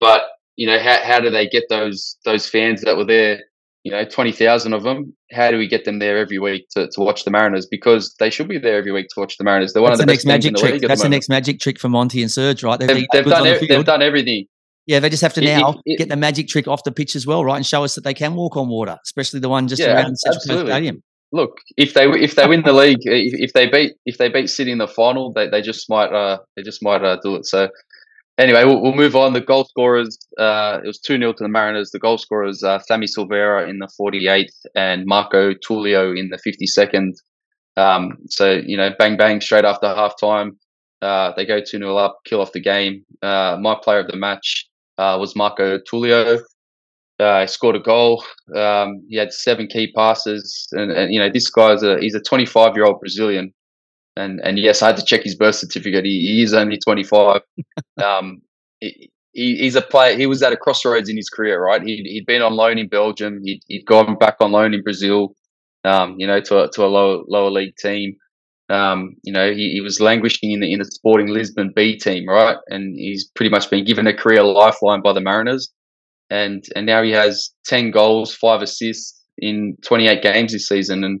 [0.00, 0.22] But
[0.56, 3.40] you know how how do they get those those fans that were there?
[3.84, 5.14] You know, twenty thousand of them.
[5.30, 7.66] How do we get them there every week to, to watch the Mariners?
[7.66, 9.74] Because they should be there every week to watch the Mariners.
[9.74, 10.80] They're one That's of the, the next magic trick.
[10.80, 12.80] That's the, the next magic trick for Monty and Serge, right?
[12.80, 14.46] They've, they've, they've done, the they've done everything.
[14.86, 17.14] Yeah, they just have to now it, it, get the magic trick off the pitch
[17.16, 19.68] as well, right, and show us that they can walk on water, especially the one
[19.68, 21.02] just yeah, around Central Stadium.
[21.32, 24.48] Look, if they if they win the league, if, if, they beat if they beat
[24.48, 27.46] City in the final, they, they just might uh, they just might uh, do it.
[27.46, 27.68] So
[28.38, 29.32] anyway, we'll, we'll, move on.
[29.32, 31.90] The goal scorers, uh, it was 2 0 to the Mariners.
[31.90, 37.12] The goal scorers, uh, Sammy Silvera in the 48th and Marco Túlio in the 52nd.
[37.76, 40.52] Um, so, you know, bang, bang, straight after halftime.
[41.02, 43.04] Uh, they go 2 0 up, kill off the game.
[43.22, 44.68] Uh, my player of the match,
[44.98, 46.40] uh, was Marco Túlio.
[47.20, 48.24] Uh, he scored a goal.
[48.54, 52.20] Um, he had seven key passes, and, and, you know this guy's a he's a
[52.20, 53.52] 25 year old Brazilian,
[54.16, 56.04] and and yes, I had to check his birth certificate.
[56.04, 57.40] He, he is only 25.
[58.02, 58.42] um,
[58.80, 60.16] he, he's a player.
[60.16, 61.82] He was at a crossroads in his career, right?
[61.82, 63.40] He'd, he'd been on loan in Belgium.
[63.44, 65.34] He'd, he'd gone back on loan in Brazil.
[65.84, 68.16] Um, you know, to a, to a lower lower league team.
[68.70, 72.26] Um, you know, he, he, was languishing in the in the Sporting Lisbon B team,
[72.26, 72.56] right?
[72.68, 75.70] And he's pretty much been given a career lifeline by the Mariners,
[76.30, 81.20] and and now he has ten goals, five assists in 28 games this season, and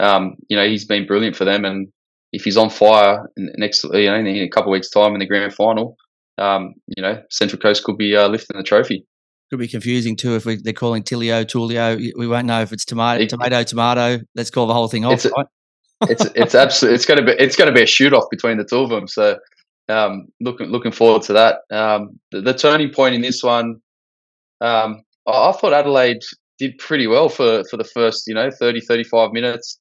[0.00, 1.64] um, you know he's been brilliant for them.
[1.64, 1.88] And
[2.32, 5.20] if he's on fire in next, you know, in a couple of weeks' time in
[5.20, 5.96] the grand final,
[6.38, 9.06] um, you know, Central Coast could be uh, lifting the trophy.
[9.50, 12.10] Could be confusing too if we, they're calling Tilio, Tulio.
[12.16, 14.24] We won't know if it's tomato, tomato, tomato.
[14.34, 15.46] Let's call the whole thing off, right?
[16.08, 18.56] it's it's absolutely it's going to be it's going to be a shoot off between
[18.56, 19.06] the two of them.
[19.06, 19.38] So
[19.88, 21.60] um, looking looking forward to that.
[21.70, 23.76] Um, the, the, turning point in this one,
[24.60, 26.22] um, I, I, thought Adelaide
[26.58, 29.78] did pretty well for for the first you know 30, 35 minutes.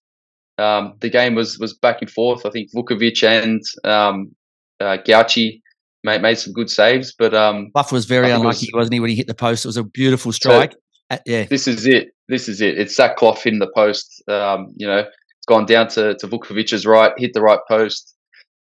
[0.58, 2.46] Um, the game was was back and forth.
[2.46, 4.36] I think Vukovic and um,
[4.80, 5.62] uh, Gauci
[6.04, 9.10] made, made some good saves, but um, Buff was very unlucky, was, not he, when
[9.10, 9.66] he hit the post?
[9.66, 10.74] It was a beautiful strike.
[10.74, 10.78] So,
[11.12, 12.10] uh, yeah, this is it.
[12.28, 12.78] This is it.
[12.78, 14.24] It's Zach Clough in the post.
[14.28, 18.16] Um, you know, it's gone down to, to Vukovic's right, hit the right post.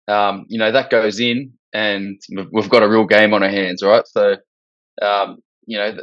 [0.07, 2.19] Um, you know, that goes in and
[2.51, 4.07] we've got a real game on our hands, right?
[4.07, 4.37] So,
[5.01, 5.97] um, you know,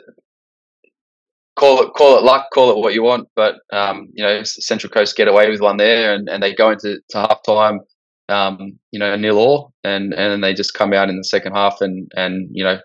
[1.56, 4.90] call it call it luck, call it what you want, but um, you know, Central
[4.90, 7.80] Coast get away with one there, and, and they go into to half time,
[8.28, 11.54] um, you know, nil all, and and then they just come out in the second
[11.54, 12.78] half, and and you know,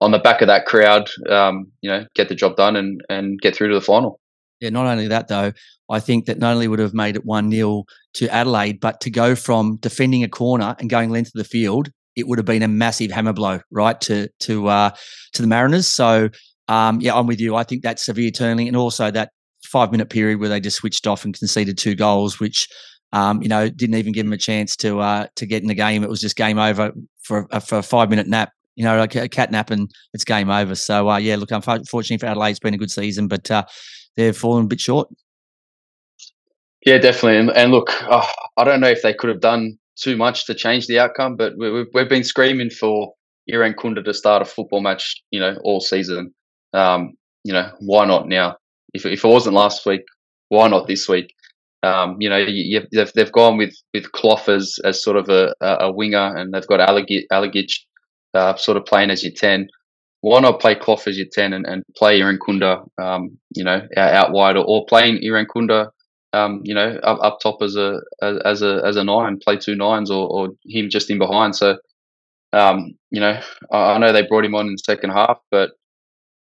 [0.00, 3.40] on the back of that crowd, um, you know, get the job done and and
[3.40, 4.20] get through to the final.
[4.60, 5.52] Yeah, not only that though,
[5.90, 7.84] I think that not only would have made it one 0
[8.14, 11.90] to Adelaide, but to go from defending a corner and going length of the field,
[12.16, 14.90] it would have been a massive hammer blow, right, to to uh,
[15.34, 15.88] to the Mariners.
[15.88, 16.30] So
[16.68, 17.56] um, yeah, I'm with you.
[17.56, 19.30] I think that severe turning and also that
[19.64, 22.68] five minute period where they just switched off and conceded two goals, which
[23.12, 25.74] um, you know didn't even give them a chance to uh, to get in the
[25.74, 26.02] game.
[26.02, 28.52] It was just game over for a, for a five minute nap.
[28.76, 30.74] You know, like a cat nap and it's game over.
[30.74, 33.64] So uh, yeah, look, unfortunately for Adelaide, it's been a good season, but uh,
[34.16, 35.08] they've fallen a bit short.
[36.84, 37.38] Yeah, definitely.
[37.38, 40.54] And, and look, oh, I don't know if they could have done too much to
[40.54, 43.14] change the outcome, but we, have we've been screaming for
[43.50, 46.34] Irankunda to start a football match, you know, all season.
[46.74, 48.56] Um, you know, why not now?
[48.92, 50.02] If if it wasn't last week,
[50.48, 51.32] why not this week?
[51.82, 55.54] Um, you know, you, they've, they've gone with with Clough as, as sort of a,
[55.60, 57.72] a winger, and they've got Alagic
[58.32, 59.68] uh, sort of playing as your ten.
[60.22, 64.12] Why not play Clough as your ten and, and play Irankunda, um, you know, out,
[64.14, 65.90] out wide, or, or playing Irankunda,
[66.32, 69.74] um, you know, up, up top as a as a as a nine, play two
[69.74, 71.54] nines, or, or him just in behind.
[71.54, 71.76] So,
[72.54, 73.38] um, you know,
[73.70, 75.72] I, I know they brought him on in the second half, but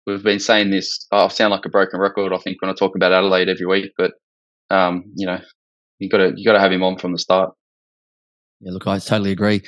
[0.06, 1.06] we've been saying this.
[1.12, 3.92] I sound like a broken record, I think, when I talk about Adelaide every week.
[3.96, 4.12] But
[4.70, 5.40] um, you know,
[5.98, 7.52] you got to you got to have him on from the start.
[8.60, 9.62] Yeah, look, I totally agree.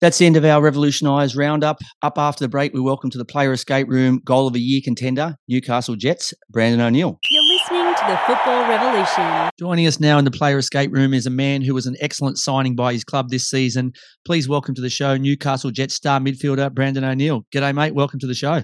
[0.00, 1.78] That's the end of our revolutionised roundup.
[2.00, 4.80] Up after the break, we welcome to the player escape room goal of the year
[4.82, 7.18] contender, Newcastle Jets, Brandon O'Neill.
[7.30, 9.50] You're listening to the Football Revolution.
[9.58, 12.38] Joining us now in the player escape room is a man who was an excellent
[12.38, 13.92] signing by his club this season.
[14.24, 17.44] Please welcome to the show Newcastle Jets star midfielder Brandon O'Neill.
[17.54, 17.94] G'day, mate.
[17.94, 18.62] Welcome to the show.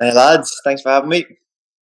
[0.00, 0.60] Hey, lads.
[0.64, 1.26] Thanks for having me.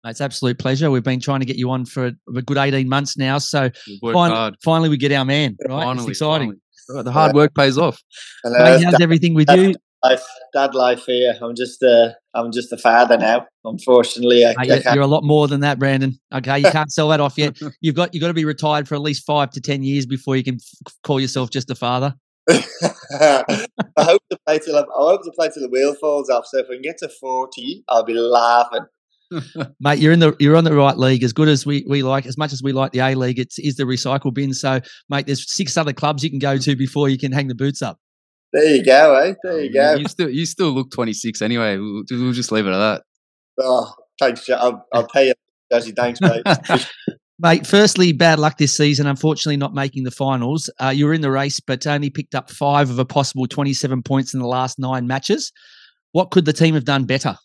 [0.03, 0.89] It's absolute pleasure.
[0.89, 3.37] We've been trying to get you on for a good 18 months now.
[3.37, 3.69] So
[4.01, 5.83] fin- finally, we get our man, right?
[5.83, 6.59] Finally, it's exciting.
[6.87, 7.03] Finally.
[7.03, 8.01] The hard work pays off.
[8.43, 9.75] Hello, Mate, how's dad, everything with dad you?
[10.03, 11.37] Life, dad life here.
[11.39, 13.45] I'm just a, I'm just a father now.
[13.63, 16.19] Unfortunately, I, Mate, I you're a lot more than that, Brandon.
[16.33, 17.57] Okay, you can't sell that off yet.
[17.81, 20.35] You've got you've got to be retired for at least five to ten years before
[20.35, 22.15] you can f- call yourself just a father.
[22.49, 23.57] I
[23.99, 26.45] hope to play till I hope to play till the wheel falls off.
[26.45, 28.85] So if we can get to forty, I'll be laughing.
[29.79, 31.23] Mate, you're in the you're on the right league.
[31.23, 33.57] As good as we, we like, as much as we like the A League, it's
[33.59, 34.53] is the recycle bin.
[34.53, 37.55] So, mate, there's six other clubs you can go to before you can hang the
[37.55, 37.97] boots up.
[38.53, 39.33] There you go, eh?
[39.43, 39.95] There you go.
[39.95, 41.77] You still you still look 26 anyway.
[41.77, 43.03] We'll, we'll just leave it at that.
[43.59, 44.49] Oh, thanks.
[44.49, 45.33] I'll, I'll pay you,
[45.71, 45.91] Jesse.
[45.91, 46.43] Thanks, mate.
[47.43, 49.07] Mate, firstly, bad luck this season.
[49.07, 50.69] Unfortunately, not making the finals.
[50.79, 54.03] Uh, you were in the race, but only picked up five of a possible 27
[54.03, 55.51] points in the last nine matches.
[56.11, 57.37] What could the team have done better?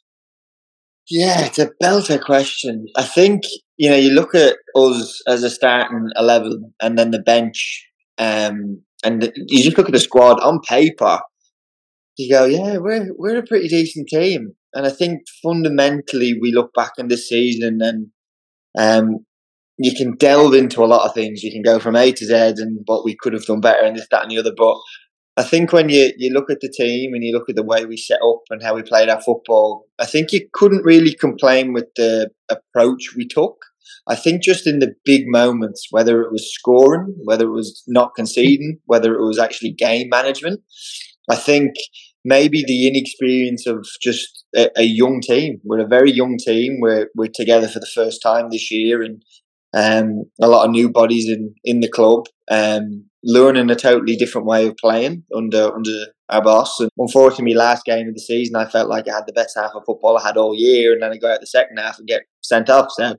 [1.08, 2.86] Yeah, it's a belter question.
[2.96, 3.44] I think,
[3.78, 8.82] you know, you look at us as a starting 11 and then the bench, um,
[9.02, 11.20] and you just look at the squad on paper,
[12.18, 14.56] you go, yeah, we're, we're a pretty decent team.
[14.74, 18.08] And I think fundamentally we look back in this season and
[18.78, 19.24] um,
[19.78, 21.42] you can delve into a lot of things.
[21.42, 23.96] You can go from A to Z and what we could have done better and
[23.96, 24.52] this, that, and the other.
[24.56, 24.76] But
[25.36, 27.84] I think when you, you look at the team and you look at the way
[27.84, 31.72] we set up and how we played our football, I think you couldn't really complain
[31.72, 33.56] with the approach we took.
[34.08, 38.14] I think just in the big moments, whether it was scoring, whether it was not
[38.14, 40.60] conceding, whether it was actually game management,
[41.28, 41.74] I think
[42.24, 45.60] maybe the inexperience of just a, a young team.
[45.64, 46.78] We're a very young team.
[46.80, 49.22] We're we're together for the first time this year, and
[49.76, 54.46] um, a lot of new bodies in, in the club, um, learning a totally different
[54.46, 56.80] way of playing under under our boss.
[56.80, 59.72] And unfortunately, last game of the season, I felt like I had the best half
[59.74, 62.08] of football I had all year, and then I go out the second half and
[62.08, 62.88] get sent off.
[62.90, 63.16] So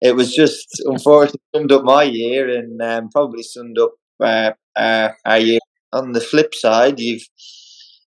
[0.00, 5.10] it was just unfortunately summed up my year and um, probably summed up uh, uh,
[5.24, 5.58] our year.
[5.92, 7.26] On the flip side, you've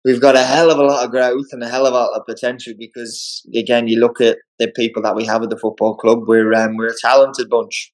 [0.05, 2.17] we've got a hell of a lot of growth and a hell of a lot
[2.17, 5.95] of potential because again you look at the people that we have at the football
[5.95, 7.91] club we're um, we're a talented bunch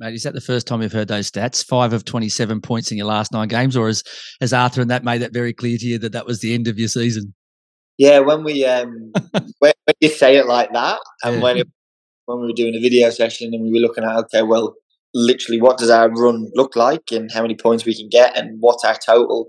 [0.00, 1.64] Mate, is that the first time you've heard those stats?
[1.64, 4.02] Five of 27 points in your last nine games, or has,
[4.40, 6.66] has Arthur and that made that very clear to you that that was the end
[6.66, 7.32] of your season?
[7.96, 9.12] Yeah, when we um,
[9.60, 11.42] when, when, you say it like that, and yeah.
[11.42, 11.68] when it,
[12.26, 14.74] when we were doing a video session and we were looking at okay, well,
[15.14, 18.56] literally what does our run look like and how many points we can get and
[18.60, 19.48] what's our total.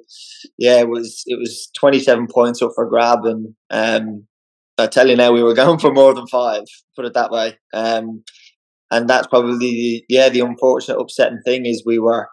[0.58, 4.28] Yeah, it was it was 27 points up for grab and um,
[4.78, 6.64] I tell you now we were going for more than five,
[6.96, 7.58] put it that way.
[7.74, 8.24] Um,
[8.92, 12.30] and that's probably the, yeah the unfortunate upsetting thing is we were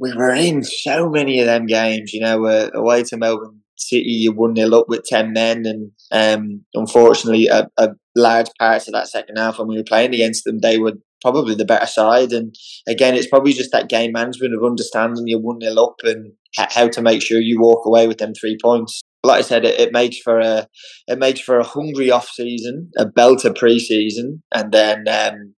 [0.00, 4.10] we were in so many of them games, you know, uh, away to Melbourne City,
[4.10, 8.92] you one nil up with ten men, and um, unfortunately, a, a large part of
[8.92, 12.32] that second half when we were playing against them, they were probably the better side.
[12.32, 12.54] And
[12.86, 16.88] again, it's probably just that game management of understanding you're one nil up and how
[16.88, 19.00] to make sure you walk away with them three points.
[19.22, 20.68] Like I said, it, it makes for a
[21.08, 25.54] it makes for a hungry off season, a belter pre season, and then um,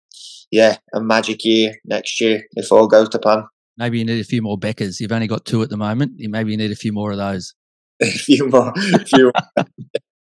[0.51, 3.45] yeah, a magic year next year if all goes to plan.
[3.77, 5.01] Maybe you need a few more Beckers.
[5.01, 6.13] You've only got two at the moment.
[6.17, 7.55] Maybe you need a few more of those.
[8.03, 8.73] a few more.
[8.77, 9.25] A few
[9.57, 9.67] more.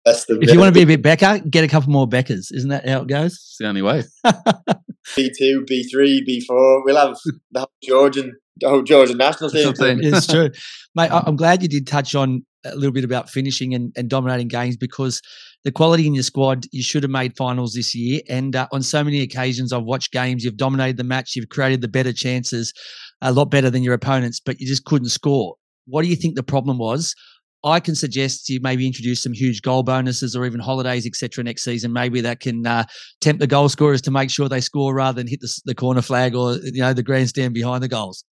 [0.05, 2.53] if you want to be a bit Becker, get a couple more Beckers.
[2.53, 3.33] Isn't that how it goes?
[3.33, 4.03] It's the only way.
[5.15, 6.81] B2, B3, B4.
[6.85, 7.17] We'll have
[7.51, 9.73] the whole Georgian, the whole Georgian national team.
[10.01, 10.49] it's true.
[10.95, 14.47] Mate, I'm glad you did touch on a little bit about finishing and, and dominating
[14.47, 15.21] games because
[15.63, 18.21] the quality in your squad, you should have made finals this year.
[18.29, 21.81] And uh, on so many occasions, I've watched games, you've dominated the match, you've created
[21.81, 22.73] the better chances,
[23.21, 25.55] a lot better than your opponents, but you just couldn't score.
[25.85, 27.15] What do you think the problem was?
[27.63, 31.43] I can suggest you maybe introduce some huge goal bonuses or even holidays, etc.
[31.43, 32.85] Next season, maybe that can uh,
[33.21, 36.01] tempt the goal scorers to make sure they score rather than hit the, the corner
[36.01, 38.23] flag or you know the grandstand behind the goals.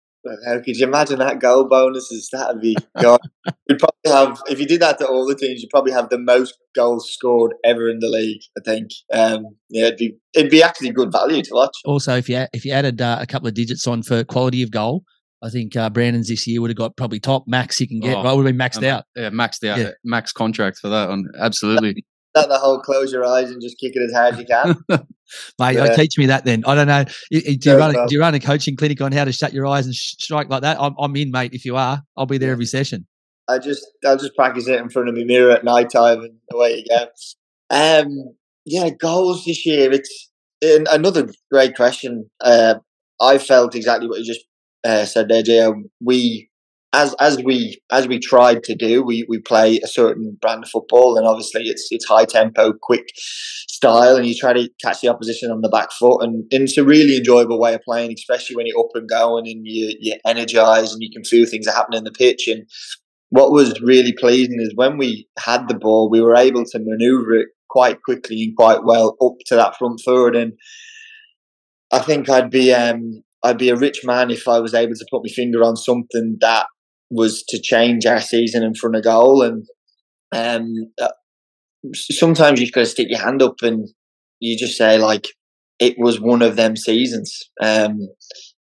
[0.46, 2.30] How could you imagine that goal bonuses?
[2.32, 3.20] That'd be God.
[3.68, 6.18] You'd probably have if you did that to all the teams, you'd probably have the
[6.18, 8.40] most goals scored ever in the league.
[8.58, 8.90] I think.
[9.12, 11.76] Um, yeah, it'd be it'd be actually good value to watch.
[11.84, 14.70] Also, if you if you added uh, a couple of digits on for quality of
[14.70, 15.04] goal,
[15.42, 18.16] I think uh, Brandon's this year would have got probably top max he can get.
[18.16, 19.04] Oh, right, would have been maxed Um, out.
[19.14, 19.78] Yeah, maxed out.
[19.78, 19.90] Yeah.
[20.04, 21.26] Max contract for that one.
[21.38, 22.04] Absolutely.
[22.34, 24.74] That the whole close your eyes and just kick it as hard as you can.
[25.60, 25.94] Mate, Yeah.
[25.94, 26.64] teach me that then.
[26.66, 27.04] I don't know.
[27.30, 29.30] You- you- Do you, run a, do you run a coaching clinic on how to
[29.30, 30.80] shut your eyes and sh- strike like that?
[30.80, 31.54] I'm, I'm in, mate.
[31.54, 33.06] If you are, I'll be there every session.
[33.46, 36.32] I just I'll just practice it in front of my mirror at night time and
[36.52, 37.06] away you go.
[37.70, 39.92] Um, yeah, goals this year.
[39.92, 40.28] It's
[40.60, 42.28] and another great question.
[42.40, 42.76] Uh,
[43.20, 44.44] I felt exactly what you just
[44.84, 45.66] uh, said there, Jay.
[46.00, 46.50] We
[46.94, 50.70] as as we as we tried to do, we we play a certain brand of
[50.70, 55.08] football, and obviously it's it's high tempo, quick style, and you try to catch the
[55.08, 58.56] opposition on the back foot, and, and it's a really enjoyable way of playing, especially
[58.56, 61.74] when you're up and going and you you're energized and you can feel things are
[61.74, 62.46] happening in the pitch.
[62.46, 62.64] And
[63.30, 67.34] what was really pleasing is when we had the ball, we were able to maneuver
[67.34, 70.36] it quite quickly and quite well up to that front third.
[70.36, 70.52] And
[71.92, 75.06] I think I'd be um, I'd be a rich man if I was able to
[75.10, 76.66] put my finger on something that
[77.10, 79.42] was to change our season in front of goal.
[79.42, 79.66] And
[80.32, 81.12] um, uh,
[81.94, 83.88] sometimes you've got to stick your hand up and
[84.40, 85.28] you just say like
[85.78, 87.98] it was one of them seasons um,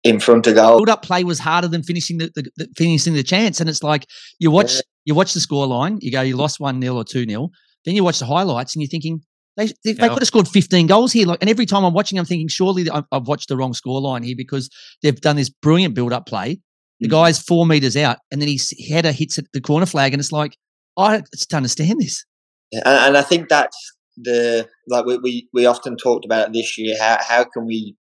[0.05, 0.79] in front of goal.
[0.79, 3.83] Build up play was harder than finishing the, the, the finishing the chance, and it's
[3.83, 4.07] like
[4.39, 4.81] you watch Yeah.
[5.07, 7.51] you watch the score line, you go you lost one 0 or two 0
[7.85, 9.21] then you watch the highlights and you're thinking.
[9.59, 11.27] They, they, they could have scored 15 goals here.
[11.27, 14.01] Like, and every time I'm watching, I'm thinking, surely I've, I've watched the wrong score
[14.01, 14.71] line here because
[15.03, 16.61] they've done this brilliant build up play.
[17.01, 17.11] The Mhm.
[17.11, 20.33] guy's four meters out, and then his header hits at the corner flag, and it's
[20.33, 20.57] like,
[20.97, 22.25] I just don't understand this.
[22.73, 23.77] and, and I think that's
[24.17, 26.97] the like we, we we often talked about this year.
[26.99, 27.97] How how can we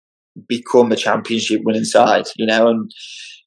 [0.48, 2.26] become a championship winning side?
[2.36, 2.90] You know, and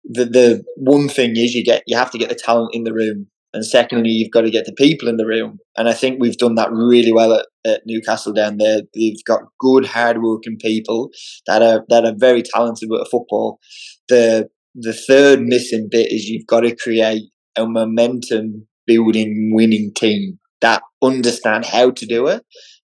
[0.05, 2.93] the the one thing is you get you have to get the talent in the
[2.93, 5.59] room, and secondly you've got to get the people in the room.
[5.77, 8.81] And I think we've done that really well at, at Newcastle down there.
[8.93, 11.09] They've got good, hard-working people
[11.47, 13.59] that are that are very talented with football.
[14.07, 17.23] The the third missing bit is you've got to create
[17.55, 22.43] a momentum building winning team that understand how to do it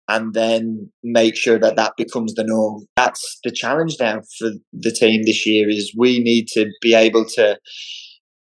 [0.08, 2.86] and then make sure that that becomes the norm.
[2.96, 7.26] That's the challenge now for the team this year is we need to be able
[7.36, 7.58] to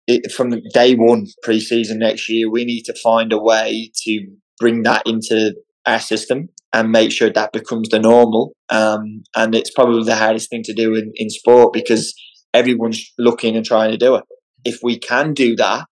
[0.08, 4.26] it, from day one pre-season next year we need to find a way to
[4.60, 9.72] bring that into our system and make sure that becomes the normal um, and it's
[9.72, 12.14] probably the hardest thing to do in, in sport because
[12.54, 14.24] everyone's looking and trying to do it
[14.64, 15.86] if we can do that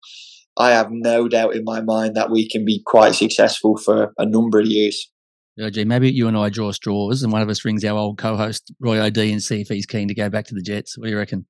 [0.57, 4.25] I have no doubt in my mind that we can be quite successful for a
[4.25, 5.09] number of years.
[5.55, 8.17] Yeah, gee, maybe you and I draw straws, and one of us rings our old
[8.17, 10.97] co-host Roy O'D and see if he's keen to go back to the Jets.
[10.97, 11.45] What do you reckon?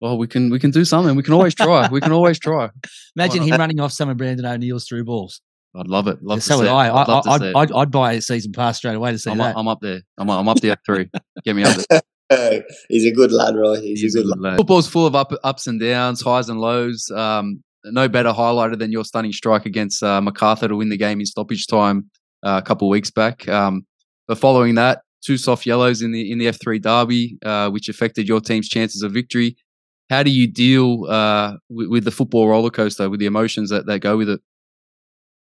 [0.00, 1.14] Well, we can we can do something.
[1.14, 1.88] We can always try.
[1.88, 2.70] we can always try.
[3.16, 5.40] Imagine him running off some of Brandon O'Neill's through balls.
[5.76, 6.22] I'd love it.
[6.22, 6.72] Love to so see would it.
[6.72, 6.90] I.
[6.90, 7.56] I'd love to I, see I, it.
[7.56, 9.56] I'd, I'd buy a season pass straight away to see I'm, that.
[9.56, 10.00] I'm up there.
[10.18, 11.10] I'm, I'm up the F3.
[11.44, 12.64] Get me up there.
[12.88, 13.80] He's a good lad, Roy.
[13.80, 14.56] He's, He's a good lad.
[14.56, 17.10] Football's full of up, ups and downs, highs and lows.
[17.10, 21.20] Um, no better highlighter than your stunning strike against uh, Macarthur to win the game
[21.20, 22.10] in stoppage time
[22.42, 23.48] uh, a couple of weeks back.
[23.48, 23.86] Um,
[24.28, 28.28] but following that, two soft yellows in the in the F3 derby, uh, which affected
[28.28, 29.56] your team's chances of victory.
[30.10, 33.86] How do you deal uh, with, with the football roller coaster, with the emotions that,
[33.86, 34.40] that go with it?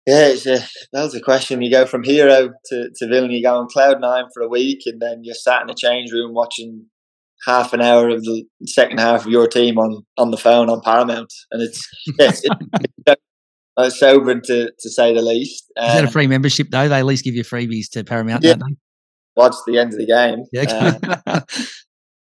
[0.07, 0.59] Yeah, it's a,
[0.93, 1.61] that was a question.
[1.61, 4.81] You go from hero to, to villain, you go on cloud nine for a week,
[4.85, 6.85] and then you're sat in a change room watching
[7.45, 10.79] half an hour of the second half of your team on, on the phone on
[10.81, 11.33] Paramount.
[11.51, 11.87] And it's,
[12.19, 12.41] it's,
[13.07, 13.21] it's,
[13.77, 15.71] it's sobering to, to say the least.
[15.75, 16.87] Is that a Um, free membership though?
[16.87, 18.53] They at least give you freebies to Paramount, Yeah.
[18.53, 18.75] don't they?
[19.35, 20.43] watch the end of the game.
[20.51, 20.97] Yeah.
[21.25, 21.39] Uh,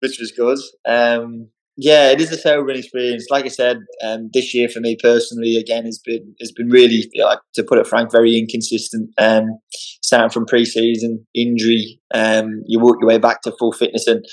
[0.01, 0.59] which was good.
[0.87, 3.27] Um, yeah, it is a sobering experience.
[3.31, 7.09] Like I said, um, this year for me personally, again, has been has been really,
[7.13, 9.11] you know, like, to put it frank, very inconsistent.
[9.19, 9.59] Um,
[10.03, 14.25] starting from pre-season injury, um, you work your way back to full fitness, and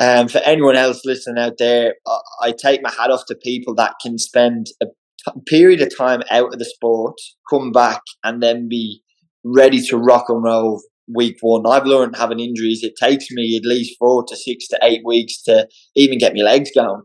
[0.00, 3.74] um, for anyone else listening out there, I, I take my hat off to people
[3.74, 7.16] that can spend a t- period of time out of the sport,
[7.50, 9.02] come back, and then be
[9.44, 11.66] ready to rock and roll week one.
[11.66, 12.82] I've learned having injuries.
[12.82, 16.42] It takes me at least four to six to eight weeks to even get my
[16.42, 17.02] legs going.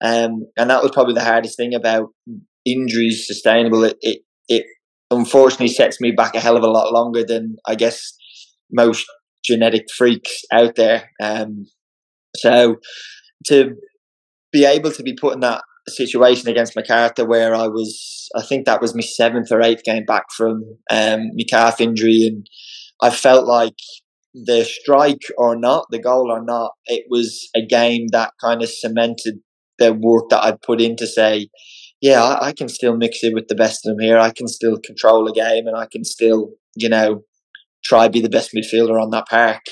[0.00, 2.08] Um, and that was probably the hardest thing about
[2.64, 3.84] injuries sustainable.
[3.84, 4.64] It, it, it
[5.10, 8.12] unfortunately sets me back a hell of a lot longer than I guess
[8.70, 9.06] most
[9.44, 11.10] genetic freaks out there.
[11.20, 11.66] Um,
[12.36, 12.76] so
[13.46, 13.74] to
[14.52, 18.66] be able to be put in that situation against Macarthur where I was, I think
[18.66, 22.46] that was my seventh or eighth game back from um, my calf injury, and
[23.00, 23.74] I felt like
[24.34, 28.68] the strike or not, the goal or not, it was a game that kind of
[28.68, 29.40] cemented
[29.78, 31.48] the work that I'd put in to say,
[32.00, 34.18] yeah, I, I, can still mix it with the best of them here.
[34.18, 37.22] I can still control a game and I can still, you know,
[37.84, 39.62] try be the best midfielder on that park.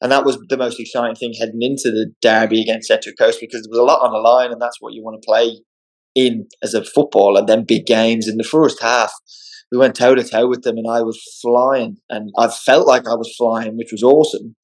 [0.00, 3.62] And that was the most exciting thing heading into the derby against Central Coast because
[3.62, 5.58] there was a lot on the line and that's what you want to play
[6.14, 7.44] in as a footballer.
[7.44, 9.12] Then big games in the first half
[9.70, 13.06] we went toe to toe with them and I was flying and I felt like
[13.06, 14.56] I was flying, which was awesome.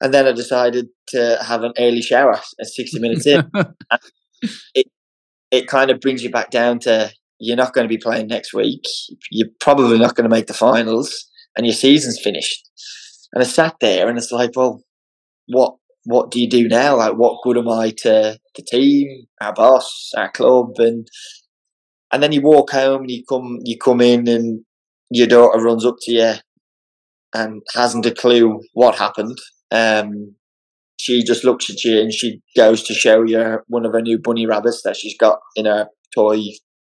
[0.00, 3.50] And then I decided to have an early shower at 60 minutes in.
[4.74, 4.86] it,
[5.50, 8.52] it kind of brings you back down to you're not going to be playing next
[8.52, 8.84] week.
[9.30, 12.68] You're probably not going to make the finals and your season's finished.
[13.32, 14.82] And I sat there and it's like, well,
[15.46, 16.96] what what do you do now?
[16.96, 20.78] Like, what good am I to the team, our boss, our club?
[20.78, 21.06] And
[22.12, 24.64] and then you walk home and you come you come in and
[25.10, 26.32] your daughter runs up to you
[27.34, 29.38] and hasn't a clue what happened.
[29.70, 30.34] Um,
[30.98, 34.18] she just looks at you and she goes to show you one of her new
[34.18, 36.40] bunny rabbits that she's got in her toy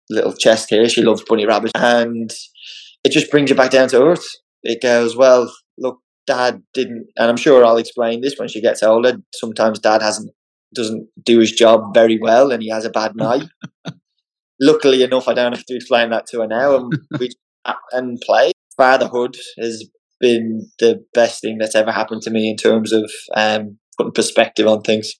[0.09, 0.87] little chest here.
[0.87, 2.31] She loves bunny rabbits, and
[3.03, 4.27] it just brings you back down to earth.
[4.63, 8.83] It goes, well, look, dad didn't, and I'm sure I'll explain this when she gets
[8.83, 9.17] older.
[9.33, 10.31] Sometimes dad hasn't
[10.75, 13.47] doesn't do his job very well, and he has a bad night.
[14.59, 17.29] luckily enough, I don't have to explain that to her now, and we
[17.91, 18.51] and play.
[18.77, 19.89] Fatherhood has
[20.19, 24.67] been the best thing that's ever happened to me in terms of um, putting perspective
[24.67, 25.13] on things.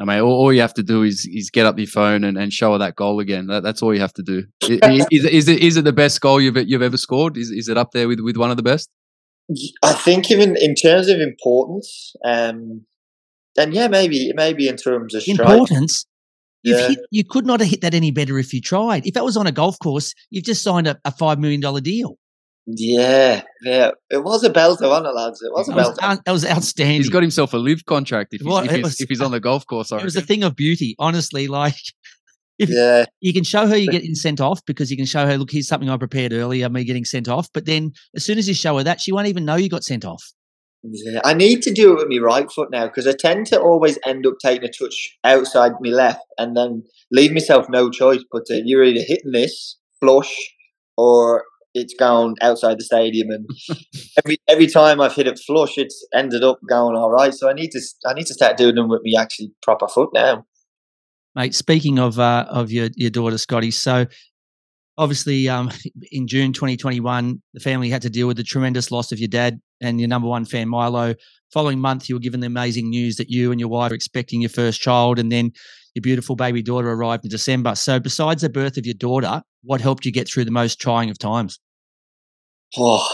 [0.00, 2.36] I mean, all, all, you have to do is is get up your phone and,
[2.36, 3.46] and show her that goal again.
[3.46, 4.44] That, that's all you have to do.
[4.62, 7.36] is, is, is, it is it the best goal you've you've ever scored?
[7.36, 8.88] Is is it up there with, with one of the best?
[9.82, 12.86] I think even in terms of importance, um,
[13.54, 15.38] then yeah, maybe maybe in terms of strike.
[15.38, 16.06] importance.
[16.62, 16.88] You've yeah.
[16.88, 19.06] hit, you could not have hit that any better if you tried.
[19.06, 21.80] If that was on a golf course, you've just signed a, a five million dollar
[21.80, 22.18] deal.
[22.66, 25.42] Yeah, yeah, it was a belter, wasn't it, lads?
[25.42, 26.22] It was a belter.
[26.24, 26.96] That was outstanding.
[26.96, 29.40] He's got himself a live contract if he's, if he's, was, if he's on the
[29.40, 29.90] golf course.
[29.90, 31.48] It was a thing of beauty, honestly.
[31.48, 31.74] Like,
[32.60, 35.36] if yeah, you can show her you're getting sent off because you can show her,
[35.36, 37.48] look, here's something I prepared earlier, me getting sent off.
[37.52, 39.82] But then as soon as you show her that, she won't even know you got
[39.82, 40.22] sent off.
[40.84, 43.60] Yeah, I need to do it with my right foot now because I tend to
[43.60, 48.24] always end up taking a touch outside my left and then leave myself no choice
[48.32, 50.34] but to, you're either hitting this flush
[50.96, 53.30] or it's gone outside the stadium.
[53.30, 53.48] And
[54.24, 57.32] every every time I've hit it flush, it's ended up going all right.
[57.32, 60.10] So I need to I need to start doing them with me actually proper foot
[60.12, 60.44] now.
[61.34, 64.06] Mate, speaking of uh, of your your daughter Scotty, so
[64.98, 65.70] obviously um,
[66.10, 69.60] in June 2021, the family had to deal with the tremendous loss of your dad
[69.80, 71.14] and your number one fan, Milo.
[71.52, 74.40] Following month, you were given the amazing news that you and your wife are expecting
[74.40, 75.52] your first child, and then
[75.94, 77.74] your beautiful baby daughter arrived in December.
[77.74, 81.10] So, besides the birth of your daughter, what helped you get through the most trying
[81.10, 81.60] of times?
[82.78, 83.06] Oh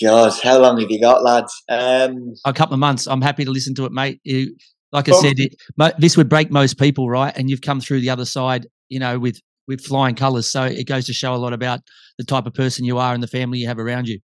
[0.00, 1.62] God, how long have you got, lads?
[1.70, 3.06] Um, a couple of months.
[3.06, 4.20] I'm happy to listen to it, mate.
[4.24, 4.54] You,
[4.92, 5.54] like I said, it,
[5.98, 7.34] this would break most people, right?
[7.36, 10.46] And you've come through the other side, you know, with with flying colours.
[10.46, 11.80] So it goes to show a lot about
[12.18, 14.20] the type of person you are and the family you have around you.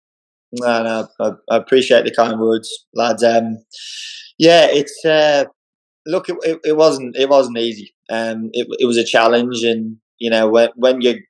[0.53, 3.23] No, no, I, I appreciate the kind words, lads.
[3.23, 3.57] Um,
[4.37, 5.45] yeah, it's uh,
[6.05, 7.93] look, it, it, it, wasn't it wasn't easy.
[8.09, 11.21] Um, it, it was a challenge, and you know when when you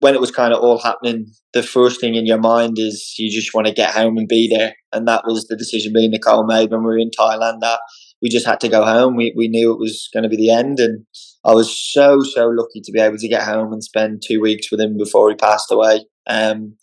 [0.00, 3.30] when it was kind of all happening, the first thing in your mind is you
[3.30, 6.46] just want to get home and be there, and that was the decision being Nicole
[6.46, 7.60] made when we were in Thailand.
[7.60, 7.80] That
[8.20, 9.16] we just had to go home.
[9.16, 11.04] We we knew it was going to be the end, and
[11.44, 14.70] I was so so lucky to be able to get home and spend two weeks
[14.70, 16.06] with him before he passed away.
[16.26, 16.76] Um,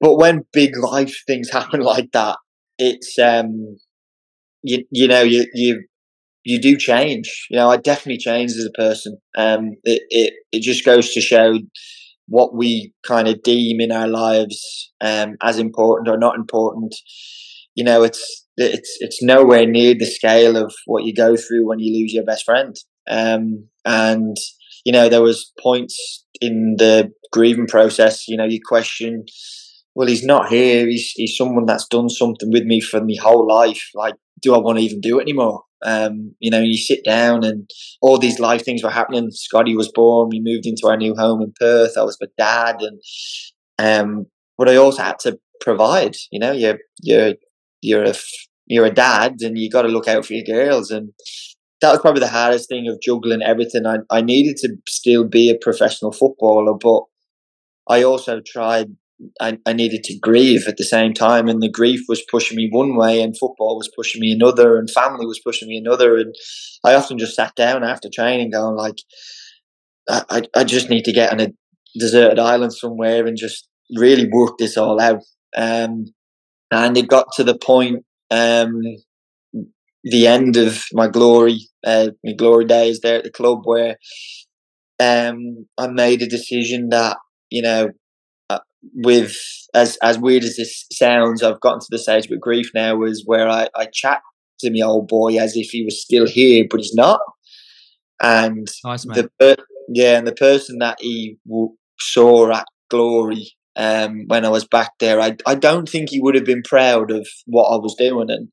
[0.00, 2.38] but when big life things happen like that,
[2.78, 3.78] it's um,
[4.62, 5.84] you you know you you
[6.44, 7.46] you do change.
[7.50, 9.18] You know, I definitely changed as a person.
[9.36, 11.58] Um, it it it just goes to show
[12.28, 16.94] what we kind of deem in our lives um, as important or not important.
[17.74, 21.78] You know, it's it's it's nowhere near the scale of what you go through when
[21.78, 22.76] you lose your best friend.
[23.08, 24.36] Um, and
[24.84, 28.26] you know, there was points in the grieving process.
[28.28, 29.24] You know, you question,
[29.94, 30.86] well, he's not here.
[30.88, 33.90] He's he's someone that's done something with me for my whole life.
[33.94, 35.62] Like, do I want to even do it anymore?
[35.84, 37.68] Um, you know, you sit down and
[38.00, 39.30] all these life things were happening.
[39.30, 40.28] Scotty was born.
[40.30, 41.98] We moved into our new home in Perth.
[41.98, 43.00] I was with dad, and
[43.78, 44.26] um,
[44.56, 46.16] but I also had to provide.
[46.30, 47.34] You know, you're you're
[47.80, 48.14] you're a
[48.66, 50.90] you're a dad, and you got to look out for your girls.
[50.90, 51.12] And
[51.82, 53.86] that was probably the hardest thing of juggling everything.
[53.86, 57.02] I I needed to still be a professional footballer, but
[57.88, 58.96] I also tried
[59.40, 62.68] I, I needed to grieve at the same time, and the grief was pushing me
[62.70, 66.16] one way, and football was pushing me another, and family was pushing me another.
[66.16, 66.34] And
[66.84, 68.96] I often just sat down after training, going like,
[70.08, 71.52] I, I just need to get on a
[71.98, 75.22] deserted island somewhere and just really work this all out.
[75.56, 76.06] Um,
[76.70, 78.80] and it got to the point, um,
[80.04, 83.96] the end of my glory, uh, my glory days there at the club, where
[85.00, 87.18] um, I made a decision that
[87.50, 87.90] you know,
[88.50, 88.60] uh,
[88.94, 89.36] with
[89.74, 93.22] as as weird as this sounds, I've gotten to the stage with grief now, was
[93.26, 94.20] where I, I chat
[94.60, 97.20] to my old boy as if he was still here, but he's not.
[98.20, 104.24] And Nice, the per- yeah, and the person that he w- saw at Glory um,
[104.26, 107.26] when I was back there, I I don't think he would have been proud of
[107.46, 108.48] what I was doing and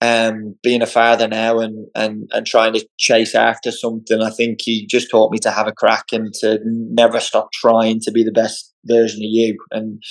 [0.00, 4.22] um, being a father now and, and and trying to chase after something.
[4.22, 8.00] I think he just taught me to have a crack and to never stop trying
[8.00, 9.56] to be the best version of you.
[9.70, 10.02] And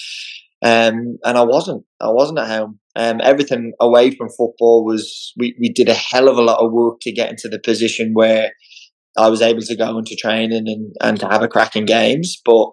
[0.64, 1.84] um, and I wasn't.
[2.02, 2.80] I wasn't at home.
[2.96, 6.72] Um, everything away from football was we, we did a hell of a lot of
[6.72, 8.52] work to get into the position where
[9.18, 12.42] I was able to go into training and, and to have a crack in games.
[12.44, 12.70] But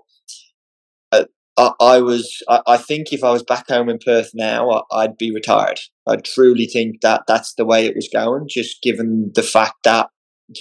[1.84, 5.16] I, was, I, I think if I was back home in Perth now, I, I'd
[5.16, 5.78] be retired.
[6.06, 10.08] I truly think that that's the way it was going, just given the fact that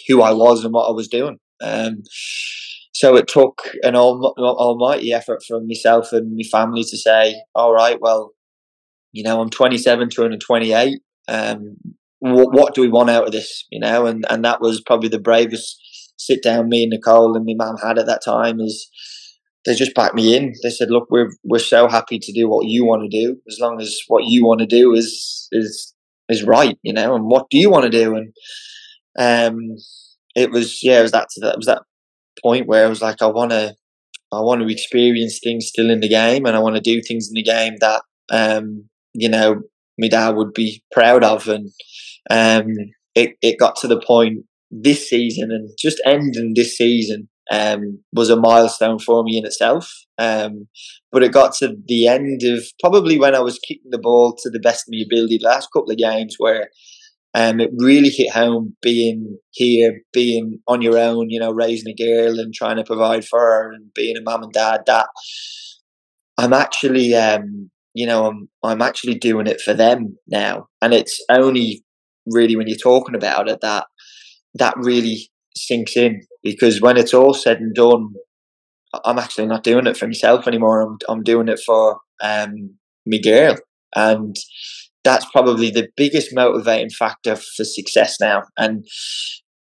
[0.08, 1.38] who I was and what I was doing.
[1.62, 2.04] Um,
[2.94, 8.00] so it took an almighty effort from myself and my family to say, all right,
[8.00, 8.32] well,
[9.12, 11.00] you know, I'm 27, turning 28.
[11.28, 11.78] Um,
[12.20, 13.66] what, what do we want out of this?
[13.72, 15.80] You know, and, and that was probably the bravest
[16.18, 18.90] sit down me and Nicole and my mum had at that time is
[19.66, 20.54] they just backed me in.
[20.62, 23.58] They said, "Look, we're we're so happy to do what you want to do, as
[23.60, 25.94] long as what you want to do is is
[26.30, 27.16] is right, you know.
[27.16, 28.34] And what do you want to do?" And
[29.18, 29.78] um,
[30.36, 31.84] it was yeah, it was that that was that
[32.42, 33.76] point where I was like, I want to
[34.32, 37.30] I want to experience things still in the game, and I want to do things
[37.30, 38.02] in the game that
[38.32, 39.62] um, you know
[39.98, 41.70] my dad would be proud of, and
[42.30, 42.68] um,
[43.16, 48.30] it it got to the point this season and just ending this season um, was
[48.30, 49.92] a milestone for me in itself.
[50.18, 50.68] Um,
[51.12, 54.50] but it got to the end of probably when I was kicking the ball to
[54.50, 56.70] the best of my ability the last couple of games where
[57.36, 61.96] um, it really hit home being here, being on your own, you know, raising a
[61.96, 65.08] girl and trying to provide for her and being a mum and dad that
[66.38, 70.68] I'm actually, um, you know, I'm, I'm actually doing it for them now.
[70.82, 71.84] And it's only
[72.28, 73.88] really when you're talking about it that
[74.56, 78.14] that really sinks in because when it's all said and done,
[79.06, 80.82] I'm actually not doing it for myself anymore.
[80.82, 83.58] I'm I'm doing it for um my girl,
[83.96, 84.36] and
[85.04, 88.44] that's probably the biggest motivating factor for success now.
[88.58, 88.86] And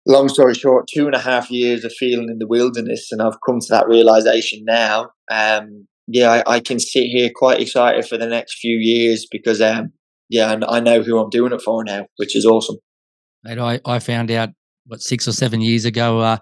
[0.06, 3.40] long story short, two and a half years of feeling in the wilderness, and I've
[3.46, 5.10] come to that realization now.
[5.30, 9.60] Um, yeah, I, I can sit here quite excited for the next few years because
[9.60, 9.92] um,
[10.28, 12.76] yeah, and I know who I'm doing it for now, which is awesome.
[13.44, 14.50] And I, I found out
[14.86, 16.36] what six or seven years ago uh,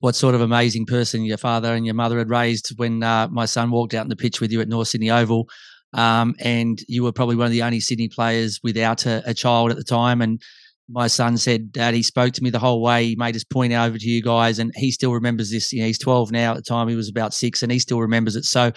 [0.00, 3.46] what sort of amazing person your father and your mother had raised when uh, my
[3.46, 5.48] son walked out in the pitch with you at North Sydney Oval.
[5.94, 9.70] Um, and you were probably one of the only Sydney players without a, a, child
[9.70, 10.20] at the time.
[10.20, 10.42] And
[10.90, 13.06] my son said, Dad, he spoke to me the whole way.
[13.06, 15.72] He made us point over to you guys, and he still remembers this.
[15.72, 16.50] You know, he's 12 now.
[16.50, 18.44] At the time, he was about six, and he still remembers it.
[18.44, 18.72] So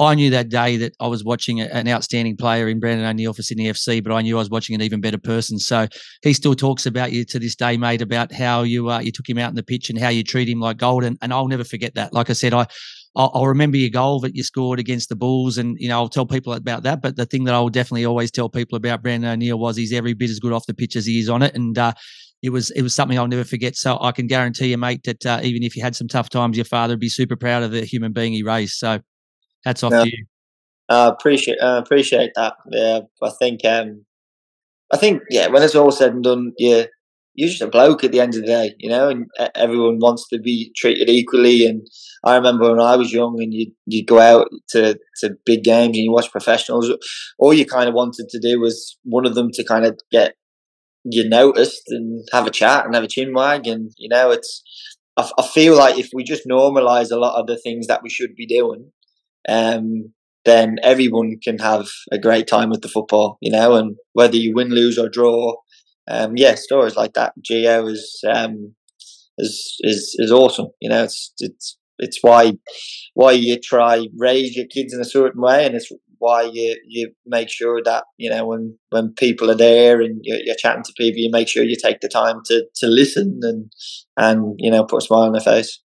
[0.00, 3.42] I knew that day that I was watching an outstanding player in Brandon O'Neill for
[3.42, 5.58] Sydney FC, but I knew I was watching an even better person.
[5.58, 5.88] So
[6.22, 9.28] he still talks about you to this day, mate, about how you uh, you took
[9.28, 11.02] him out in the pitch and how you treat him like gold.
[11.02, 12.12] And, and I'll never forget that.
[12.12, 12.66] Like I said, I
[13.16, 16.26] I'll, remember your goal that you scored against the Bulls, and you know I'll tell
[16.26, 17.02] people about that.
[17.02, 19.92] But the thing that I will definitely always tell people about Brandon O'Neill was he's
[19.92, 21.92] every bit as good off the pitch as he is on it, and uh,
[22.42, 23.74] it was it was something I'll never forget.
[23.74, 26.56] So I can guarantee you, mate, that uh, even if you had some tough times,
[26.56, 28.74] your father would be super proud of the human being he raised.
[28.74, 29.00] So
[29.64, 30.24] hats off to you.
[30.88, 32.54] I appreciate uh, appreciate that.
[32.70, 34.04] Yeah, I think um,
[34.92, 36.84] I think yeah, when it's all said and done, yeah,
[37.34, 40.26] you're just a bloke at the end of the day, you know, and everyone wants
[40.28, 41.66] to be treated equally.
[41.66, 41.86] And
[42.24, 45.96] I remember when I was young, and you you go out to to big games
[45.96, 46.90] and you watch professionals.
[47.38, 50.34] All you kind of wanted to do was one of them to kind of get
[51.04, 54.62] you noticed and have a chat and have a chin wag, and you know, it's.
[55.16, 58.10] I, I feel like if we just normalize a lot of the things that we
[58.10, 58.90] should be doing,
[59.48, 60.12] um,
[60.44, 64.54] then everyone can have a great time with the football, you know, and whether you
[64.54, 65.54] win, lose, or draw,
[66.10, 68.74] um, yeah, stories like that, Geo is um,
[69.36, 70.68] is is is awesome.
[70.80, 72.52] You know, it's it's it's why
[73.14, 77.12] why you try raise your kids in a certain way, and it's why you you
[77.26, 80.92] make sure that you know when when people are there and you're, you're chatting to
[80.96, 83.70] people, you make sure you take the time to to listen and
[84.16, 85.80] and you know put a smile on their face.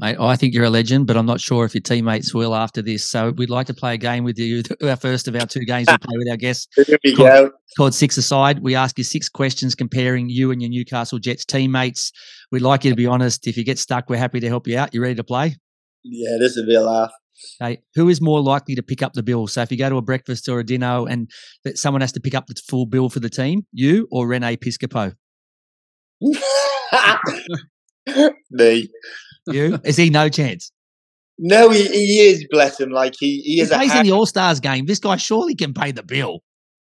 [0.00, 2.80] Mate, I think you're a legend, but I'm not sure if your teammates will after
[2.80, 3.04] this.
[3.04, 4.62] So we'd like to play a game with you.
[4.82, 7.26] Our first of our two games we play with our guests Here we Cool.
[7.26, 7.50] go.
[7.76, 8.60] called Six Aside.
[8.60, 12.12] We ask you six questions comparing you and your Newcastle Jets teammates.
[12.52, 13.48] We'd like you to be honest.
[13.48, 14.94] If you get stuck, we're happy to help you out.
[14.94, 15.56] You ready to play?
[16.04, 17.10] Yeah, this will be a laugh.
[17.60, 17.82] Okay.
[17.96, 19.48] Who is more likely to pick up the bill?
[19.48, 21.28] So if you go to a breakfast or a dinner and
[21.64, 24.54] that someone has to pick up the full bill for the team, you or Reno
[24.54, 25.14] Piscopo?
[28.50, 28.88] Me.
[29.52, 29.78] You?
[29.84, 30.72] is he no chance?
[31.38, 32.90] No, he, he is, bless him.
[32.90, 34.86] Like he, he He is a plays in the All Stars game.
[34.86, 36.40] This guy surely can pay the bill.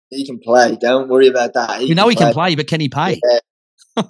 [0.09, 0.77] he can play.
[0.79, 1.81] Don't worry about that.
[1.81, 3.19] We know he can play, but can he pay?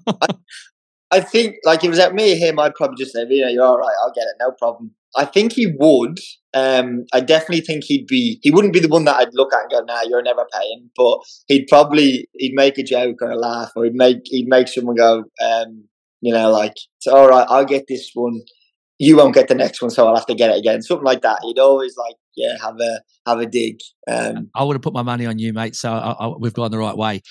[1.12, 3.42] I think, like, if it was at me or him, I'd probably just say, you
[3.42, 3.96] know, you're all right.
[4.04, 4.36] I'll get it.
[4.40, 4.92] No problem.
[5.16, 6.20] I think he would.
[6.54, 8.40] Um, I definitely think he'd be.
[8.42, 10.90] He wouldn't be the one that I'd look at and go, "Nah, you're never paying."
[10.96, 14.68] But he'd probably he'd make a joke or a laugh, or he'd make he'd make
[14.68, 15.86] someone go, um,
[16.22, 17.46] you know, like, "It's all right.
[17.50, 18.42] I'll get this one.
[19.00, 21.22] You won't get the next one, so I'll have to get it again." Something like
[21.22, 21.40] that.
[21.44, 23.80] He'd always like, yeah, have a have a dig.
[24.10, 25.76] Um, I would have put my money on you, mate.
[25.76, 27.22] So I, I, we've gone the right way.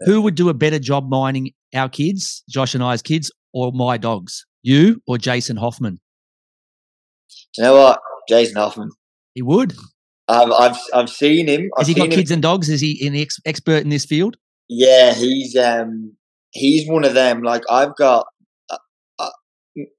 [0.00, 3.96] Who would do a better job mining our kids, Josh and I's kids, or my
[3.96, 4.44] dogs?
[4.62, 6.00] You or Jason Hoffman?
[7.56, 8.90] you know what, Jason Hoffman.
[9.34, 9.74] He would.
[10.28, 11.70] I've I've I've seen him.
[11.76, 12.68] I've Has he seen got him kids and dogs?
[12.68, 14.36] Is he an ex- expert in this field?
[14.68, 16.16] Yeah, he's um
[16.56, 17.42] he's one of them.
[17.42, 18.26] Like I've got
[18.70, 18.78] uh,
[19.18, 19.30] uh,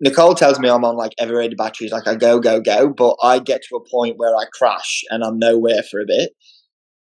[0.02, 1.92] Nicole tells me I'm on like Eveready batteries.
[1.92, 5.24] Like I go go go, but I get to a point where I crash and
[5.24, 6.32] I'm nowhere for a bit.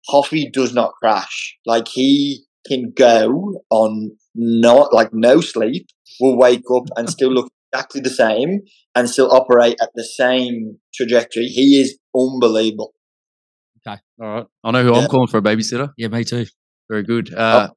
[0.09, 1.55] Hoffy does not crash.
[1.65, 5.87] Like he can go on not like no sleep.
[6.19, 8.61] Will wake up and still look exactly the same
[8.95, 11.45] and still operate at the same trajectory.
[11.45, 12.93] He is unbelievable.
[13.85, 14.45] Okay, all right.
[14.63, 14.99] I know who Yeah.
[15.01, 15.91] I'm calling for a babysitter.
[15.97, 16.45] Yeah, me too.
[16.89, 17.33] Very good.
[17.33, 17.69] Uh,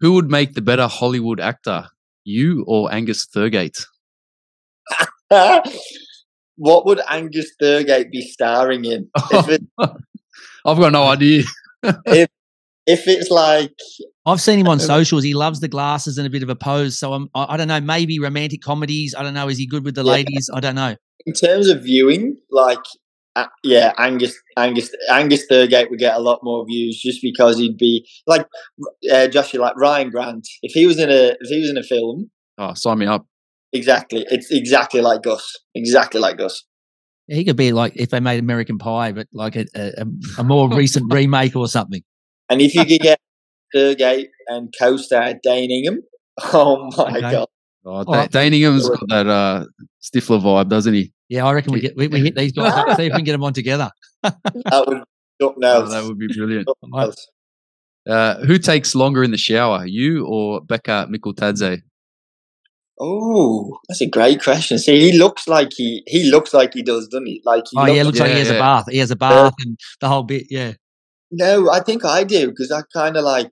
[0.00, 1.88] Who would make the better Hollywood actor?
[2.24, 3.84] You or Angus Thurgate?
[6.56, 9.08] what would Angus Thurgate be starring in?
[9.30, 11.44] If, it, I've got no idea.
[11.82, 12.28] if
[12.86, 13.74] it's like,
[14.26, 15.24] I've seen him on Um, socials.
[15.24, 16.98] He loves the glasses and a bit of a pose.
[16.98, 19.14] So I'm, I, I don't know, maybe romantic comedies.
[19.16, 19.48] I don't know.
[19.48, 20.12] Is he good with the Yeah.
[20.12, 20.50] ladies?
[20.52, 20.96] I don't know.
[21.26, 22.78] in terms of viewing, like,
[23.36, 27.76] uh, yeah, Angus, Angus, Angus Thurgate would get a lot more views just because he'd
[27.76, 28.46] be like,
[29.12, 30.46] uh, Joshua, like Ryan Grant.
[30.62, 33.26] If he was in a, if he was in a film, Oh, sign me up.
[33.72, 36.62] exactly, it's exactly like Gus, exactly like Gus.
[37.26, 40.04] He could be like if they made American Pie, but like a, a,
[40.38, 42.02] a more recent remake or something.
[42.50, 43.18] And if you could get
[43.74, 46.02] Thurgate and co-star Dane Ingham,
[46.52, 47.20] oh my Okay.
[47.32, 47.48] god,
[47.86, 48.30] Oh, right.
[48.30, 49.64] Da- Dane Ingham's got that uh,
[50.02, 51.12] Stifler vibe, doesn't he?
[51.28, 53.24] Yeah, I reckon we get we, we hit these guys up, see if we can
[53.24, 53.90] get them on together.
[54.22, 55.06] that would up
[55.40, 56.68] Oh, that would be brilliant.
[58.08, 61.80] Uh, who takes longer in the shower, you or Beka Mikeltadze?
[63.00, 64.78] Oh, that's a great question.
[64.78, 67.42] See, he looks like he he looks like he does, doesn't he?
[67.44, 68.84] Like he Oh yeah, looks looks like he Yeah, has a bath.
[68.90, 70.46] He has a bath and the whole bit.
[70.50, 70.74] Yeah.
[71.30, 73.50] No, I think I do because I kind of like.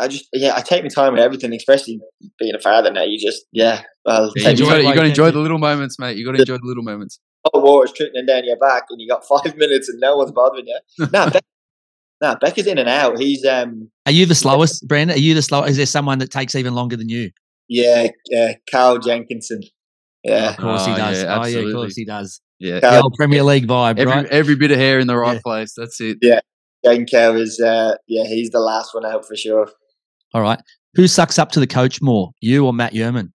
[0.00, 2.00] I just yeah, I take my time with everything, especially
[2.38, 3.02] being a father now.
[3.04, 6.16] You just yeah, well, Yeah, Enjoy you got to enjoy the little moments, mate.
[6.16, 7.20] You got to enjoy the little moments.
[7.44, 10.66] hot water's trickling down your back, and you got five minutes, and no one's bothering
[10.66, 10.78] you.
[11.12, 11.44] No, Beck,
[12.22, 13.18] no, Beka's in and out.
[13.18, 15.16] He's um Are you the slowest, Brandon?
[15.16, 15.70] Are you the slowest?
[15.70, 17.30] Is there someone that takes even longer than you?
[17.68, 19.60] yeah, yeah, Carl Jenkinson.
[20.24, 21.22] Yeah, Of course he Oh, does.
[21.22, 22.40] yeah, oh yeah, of course he does.
[22.58, 22.80] Yeah.
[22.80, 24.26] The Carl old Premier League vibe, Every, right?
[24.26, 25.40] every bit of hair in the right Yeah.
[25.42, 25.72] place.
[25.74, 26.18] That's it.
[26.20, 26.40] Yeah,
[26.84, 29.70] Jenko is uh yeah, he's the last one out for sure.
[30.32, 30.60] All right.
[30.94, 33.32] Who sucks up to the coach more, you or Matt Jurman?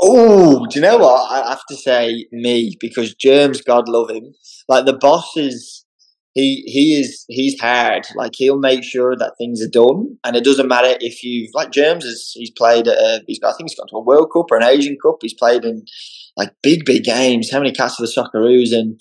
[0.00, 1.30] Oh, do you know what?
[1.30, 4.34] I have to say me because Germs, God love him.
[4.68, 5.84] Like the boss is,
[6.34, 8.06] he he is he's hard.
[8.14, 11.70] Like he'll make sure that things are done, and it doesn't matter if you've like
[11.70, 12.86] Germs is he's played.
[12.86, 15.16] A, he's got, I think he's gone to a World Cup or an Asian Cup.
[15.20, 15.84] He's played in
[16.36, 17.50] like big big games.
[17.50, 19.00] How many cats for the Socceroos and.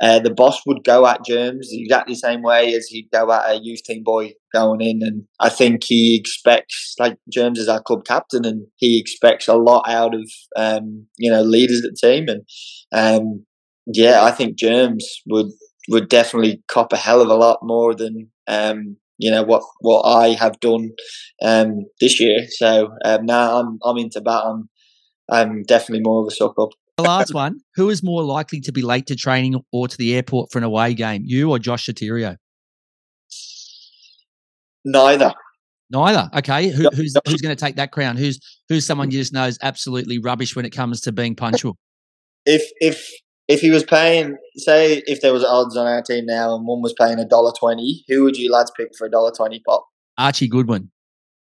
[0.00, 3.50] Uh, the boss would go at Germs exactly the same way as he'd go at
[3.50, 7.82] a youth team boy going in, and I think he expects like Germs is our
[7.82, 12.08] club captain, and he expects a lot out of um, you know leaders at the
[12.08, 12.42] team, and
[12.92, 13.46] um,
[13.86, 15.46] yeah, I think Germs would
[15.88, 20.02] would definitely cop a hell of a lot more than um, you know what what
[20.02, 20.90] I have done
[21.42, 22.46] um, this year.
[22.50, 24.44] So um, now I'm I'm into that.
[24.44, 24.68] I'm
[25.30, 26.70] I'm definitely more of a suck up.
[26.96, 27.60] The last one.
[27.74, 30.64] Who is more likely to be late to training or to the airport for an
[30.64, 32.36] away game, you or Josh Sotirio?
[34.84, 35.34] Neither.
[35.90, 36.30] Neither.
[36.36, 36.68] Okay.
[36.68, 36.94] Who, Yep.
[36.94, 37.22] who's Yep.
[37.26, 38.16] who's going to take that crown?
[38.16, 38.38] Who's
[38.68, 41.76] who's someone you just know is absolutely rubbish when it comes to being punctual?
[42.46, 43.08] if if
[43.48, 46.82] if he was paying, say, if there was odds on our team now, and one
[46.82, 49.86] was paying a dollar twenty, who would you lads pick for a dollar twenty pop?
[50.18, 50.90] Archie Goodwin.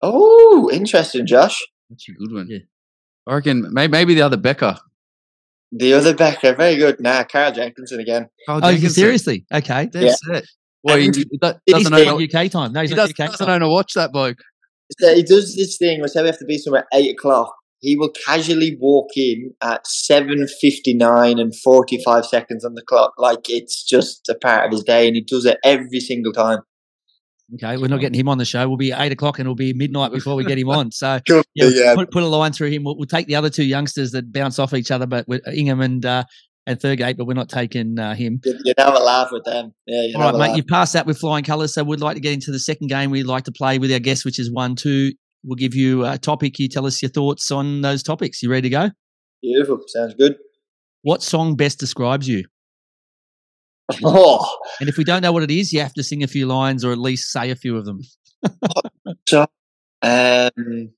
[0.00, 1.60] Oh, interesting, Josh.
[1.90, 2.46] Archie a good one.
[2.48, 2.58] Yeah.
[3.26, 4.78] I reckon maybe, maybe the other Beka.
[5.72, 7.00] The other Beka, very good.
[7.00, 8.26] Nah, Carl Jenkinson again.
[8.46, 8.90] Carl Oh, Jenkinson.
[8.90, 9.46] seriously?
[9.52, 9.88] Okay.
[9.92, 10.34] that's Yeah.
[10.34, 10.44] set.
[10.84, 12.18] Well, he, And he do- doesn't he know.
[12.18, 12.72] say- UK time.
[12.72, 13.60] No, he's He not does, UK doesn't time.
[13.60, 14.38] know to watch that bloke.
[15.00, 17.54] So he does this thing where say we have to be somewhere at eight o'clock.
[17.80, 22.82] He will casually walk in at seven fifty nine and forty five seconds on the
[22.82, 26.32] clock, like it's just a part of his day, and he does it every single
[26.32, 26.58] time.
[27.54, 28.66] Okay, we're not getting him on the show.
[28.66, 30.90] We'll be eight o'clock and it'll be midnight before we get him on.
[30.90, 31.94] So Could yeah, yeah.
[31.94, 32.84] Put, put a line through him.
[32.84, 35.80] We'll, we'll take the other two youngsters that bounce off each other, but with Ingham
[35.80, 36.24] and uh,
[36.66, 38.40] and Thurgate, but we're not taking uh, him.
[38.44, 39.74] You, you have a laugh with them.
[39.86, 40.38] Yeah, you All right, mate.
[40.38, 40.56] laugh.
[40.56, 43.10] You passed that with flying colours, so we'd like to get into the second game.
[43.10, 45.12] We'd like to play with our guests, which is one, two.
[45.44, 46.58] We'll give you a topic.
[46.58, 48.42] You tell us your thoughts on those topics.
[48.42, 48.90] You ready to go?
[49.42, 49.80] Beautiful.
[49.88, 50.36] Sounds good.
[51.02, 52.44] What song best describes you?
[54.04, 56.46] Oh, And if we don't know what it is, you have to sing a few
[56.46, 58.00] lines or at least say a few of them.
[60.02, 60.90] um,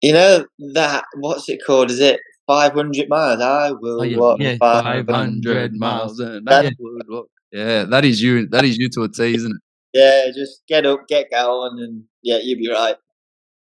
[0.00, 1.90] you know that what's it called?
[1.90, 3.40] Is it five hundred miles?
[3.40, 6.18] I will Oh, yeah, walk yeah, 500 500 miles.
[6.20, 6.42] miles.
[6.44, 7.22] That- I.
[7.52, 8.48] Yeah, that is you.
[8.48, 9.60] That is you to a T, isn't it?
[9.92, 12.96] Yeah, just get up, get going, and yeah, you'll be right.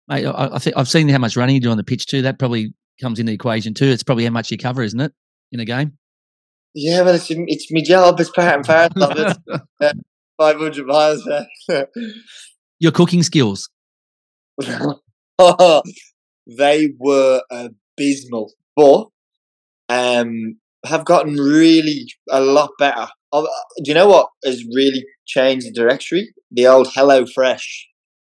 [0.08, 2.24] Mate, I, I think I've seen how much running you do on the pitch too.
[2.24, 3.86] That probably comes in the equation too.
[3.86, 5.12] It's probably how much you cover, isn't it,
[5.52, 5.98] in a game?
[6.78, 8.20] Yeah, well, it's it's my job.
[8.20, 9.38] It's part and parcel of
[9.82, 9.98] it.
[10.38, 11.26] Five hundred miles.
[11.26, 11.48] man.
[12.80, 13.70] Your cooking skills.
[15.40, 15.82] oh,
[16.58, 19.08] they were abysmal, but
[19.90, 23.08] um, have gotten really a lot better.
[23.32, 23.48] Oh,
[23.78, 26.34] Do you know what has really changed the directory?
[26.52, 27.88] The old Hello Fresh.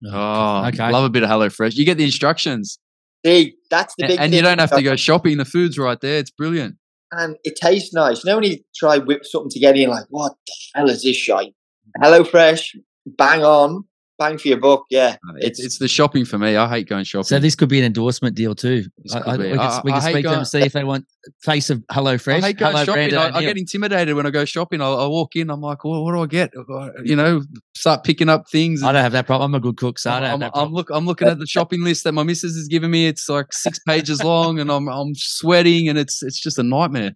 [0.09, 0.89] Oh, Okay.
[0.91, 1.75] Love a bit of Hello Fresh.
[1.75, 2.79] You get the instructions,
[3.25, 4.37] See, that's the and, big and thing.
[4.37, 5.37] you don't have to go shopping.
[5.37, 6.19] The food's right there.
[6.19, 6.75] It's brilliant.
[7.11, 8.23] And it tastes nice.
[8.23, 11.15] You know when you try whip something together, you're like, "What the hell is this
[11.15, 11.53] shite?"
[12.01, 13.85] Hello Fresh, bang on,
[14.17, 14.85] bang for your buck.
[14.89, 16.55] Yeah, It's it's the shopping for me.
[16.55, 17.23] I hate going shopping.
[17.25, 18.85] So this could be an endorsement deal too.
[19.13, 20.73] I, I, we can, I- we I can hate speak to them and see if
[20.73, 21.05] they want
[21.41, 22.43] face of Hello Fresh.
[22.43, 23.09] I hate going Hello shopping.
[23.09, 24.81] Brandon I, I get intimidated when I go shopping.
[24.81, 25.49] I, I walk in.
[25.49, 26.51] I'm like, well, what do I get?
[26.57, 27.41] Uh, You know,
[27.75, 28.83] start picking up things.
[28.83, 29.51] I don't have that problem.
[29.53, 30.89] I'm a good cook, so I I'm, don't have I'm, that I'm look.
[30.91, 33.07] I'm looking at the shopping list that my missus is giving me.
[33.07, 37.13] It's like six pages long, and I'm I'm sweating, and it's it's just a nightmare.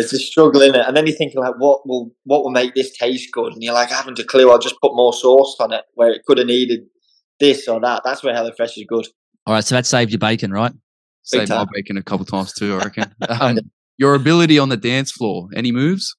[0.00, 0.84] It's a struggle in it.
[0.86, 3.74] And then you're thinking like, "What will what will make this taste good?" And you're
[3.74, 4.50] like, "I haven't a clue.
[4.50, 6.80] I'll just put more sauce on it where it could have needed
[7.38, 9.06] this or that." That's where Hello Fresh is good.
[9.46, 10.72] All right, so that saved your bacon, right?
[11.22, 12.74] Saved my bacon a couple times too.
[12.74, 13.14] I reckon.
[13.28, 13.58] Um,
[13.98, 15.48] your ability on the dance floor.
[15.54, 16.16] Any moves?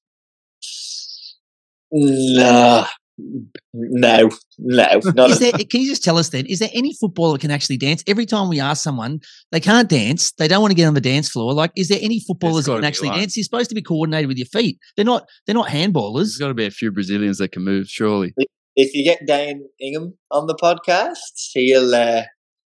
[1.90, 2.86] No,
[3.18, 6.46] no, no, not Is there, can you just tell us then?
[6.46, 8.02] Is there any footballer that can actually dance?
[8.06, 10.32] Every time we ask someone, they can't dance.
[10.32, 11.52] They don't want to get on the dance floor.
[11.52, 13.18] Like, is there any footballers that can actually one.
[13.18, 13.36] dance?
[13.36, 14.78] You're supposed to be coordinated with your feet.
[14.96, 15.28] They're not.
[15.46, 16.24] They're not handballers.
[16.24, 17.86] There's got to be a few Brazilians that can move.
[17.88, 18.34] Surely.
[18.76, 22.22] if you get Dan Ingham on the podcast, he'll uh,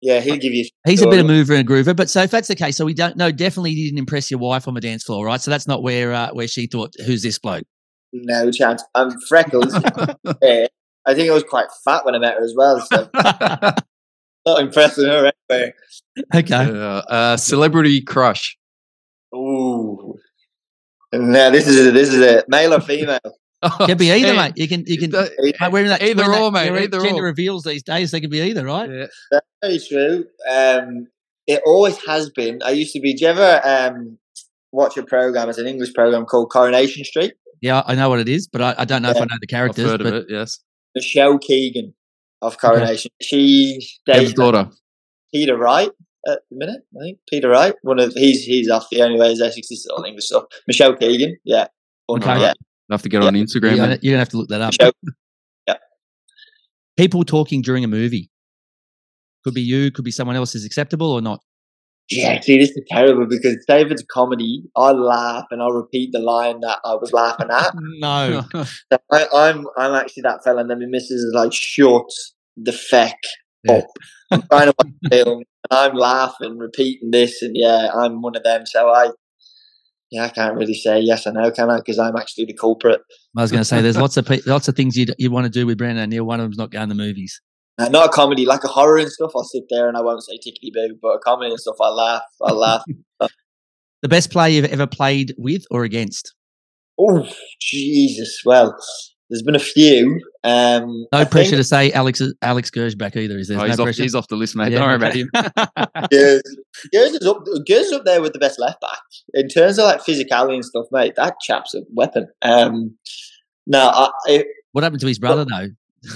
[0.03, 0.65] yeah, he'll give you.
[0.87, 1.39] He's a bit of story.
[1.39, 1.95] mover and groover.
[1.95, 3.31] But so if that's the case, so we don't know.
[3.31, 5.41] Definitely didn't impress your wife on the dance floor, right?
[5.41, 7.65] So that's not where uh, where she thought, "Who's this bloke?"
[8.13, 8.83] No chance.
[8.95, 9.73] I'm freckles.
[10.43, 10.67] yeah,
[11.07, 13.09] I think I was quite fat when I met her as well, so
[14.47, 15.73] not impressing her anyway.
[16.35, 16.55] okay.
[16.71, 18.57] Uh, uh, celebrity crush.
[19.35, 20.15] Ooh.
[21.13, 21.95] No, this is it.
[21.95, 22.45] This is it.
[22.49, 23.19] Male or female?
[23.87, 24.53] Can be either, Hey, mate.
[24.57, 25.11] You can you can.
[25.11, 27.23] that- Mate, we're in that, Either we're in that- or, mate, we're in either gender
[27.23, 27.27] or.
[27.27, 28.11] reveals these days.
[28.11, 28.91] They can be either, right?
[28.91, 29.39] yeah.
[29.63, 30.25] Very true.
[30.51, 31.07] Um,
[31.47, 32.59] it always has been.
[32.65, 33.15] I used to be.
[33.15, 34.19] Do you ever um,
[34.73, 35.49] watch a program?
[35.49, 37.35] It's an English program called Coronation Street.
[37.63, 39.47] Yeah, I know what it is, but I, I don't know if I know the
[39.47, 39.87] I've characters.
[39.91, 40.27] heard of it.
[40.29, 40.59] Yes.
[40.95, 41.95] Michelle Keegan
[42.43, 43.11] of Coronation.
[43.23, 44.69] She Deb's dates daughter.
[45.33, 45.89] Peter Wright
[46.29, 46.83] at the minute.
[46.97, 47.75] I think Peter Wright.
[47.83, 50.45] One of he's he's off the only way is Essex is all English stuff.
[50.67, 51.37] Michelle Keegan.
[51.45, 51.69] Yeah.
[52.11, 52.41] Okay.
[52.41, 52.53] Yeah.
[52.91, 53.29] I have to get Yeah.
[53.29, 53.63] on Instagram.
[53.63, 53.99] you're, gonna, eh?
[54.03, 54.73] you're gonna have to look that up.
[54.79, 54.93] Michelle.
[55.69, 55.77] Yeah.
[56.97, 58.29] People talking during a movie
[59.45, 60.55] could be you, could be someone else.
[60.57, 61.41] Is acceptable or not?
[62.11, 65.73] Yeah, see, this is terrible because say if it's a comedy, I laugh and I'll
[65.73, 67.75] repeat the line that I was laughing at.
[68.01, 68.43] No.
[68.93, 72.05] So I, I'm I'm actually that fella, and then my missus is like, "Shut
[72.57, 73.17] the feck
[73.65, 73.77] Yeah.
[73.77, 73.87] up!"
[74.31, 78.37] I'm trying to watch a film, and I'm laughing, repeating this, and yeah, I'm one
[78.37, 78.67] of them.
[78.67, 79.11] So I,
[80.11, 81.79] yeah, I can't really say yes or no, can I?
[81.79, 83.01] Because I'm actually the culprit.
[83.37, 85.45] I was going to say there's lots of pe- lots of things you you want
[85.45, 86.25] to do with Brandon O'Neill.
[86.25, 87.41] One of them's not going to movies.
[87.79, 89.33] Uh, not a comedy, like a horror and stuff.
[89.35, 91.89] I'll sit there and I won't say tickety boo, but a comedy and stuff, I
[91.89, 92.23] laugh.
[92.43, 92.83] I laugh.
[94.03, 96.35] The best player you've ever played with or against?
[97.01, 97.27] oh,
[97.61, 98.43] Jesus!
[98.45, 98.77] Well,
[99.31, 100.21] there's been a few.
[100.45, 103.39] Um, No I pressure think- to say Alex Alex Gersbach either.
[103.39, 103.57] Is there?
[103.59, 104.03] Oh, no he's, off, pressure.
[104.03, 104.73] he's off the list, mate.
[104.73, 105.31] Yeah, Don't worry about him.
[106.11, 106.43] Gers,
[106.93, 107.39] Gers is up.
[107.67, 109.01] Gers is up there with the best left back
[109.35, 111.15] in terms of like physicality and stuff, mate.
[111.17, 112.27] That chap's a weapon.
[112.43, 112.97] Um,
[113.67, 115.69] no, I, I what happened to his brother though?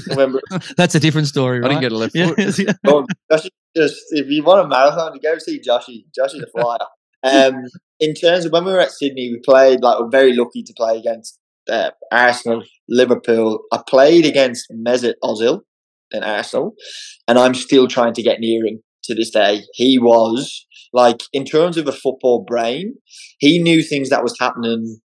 [0.09, 0.41] Remember.
[0.77, 2.33] That's a different story, I didn't get a left Yeah.
[2.35, 2.77] foot.
[2.87, 6.05] oh, Josh, just if you want a marathon, you go see Joshy.
[6.19, 6.79] Joshy a flyer.
[7.23, 7.63] Um,
[8.01, 10.73] in terms of when we were at Sydney, we played like we're very lucky to
[10.77, 11.39] play against
[11.71, 13.61] uh, Arsenal, Liverpool.
[13.73, 15.61] I played against Mesut Ozil
[16.13, 16.75] in Arsenal,
[17.27, 19.63] and I'm still trying to get near him to this day.
[19.75, 22.95] He was like in terms of a football brain,
[23.39, 25.01] he knew things that was happening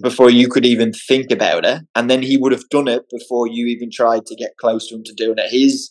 [0.00, 3.46] before you could even think about it, and then he would have done it before
[3.46, 5.50] you even tried to get close to him to doing it.
[5.50, 5.90] His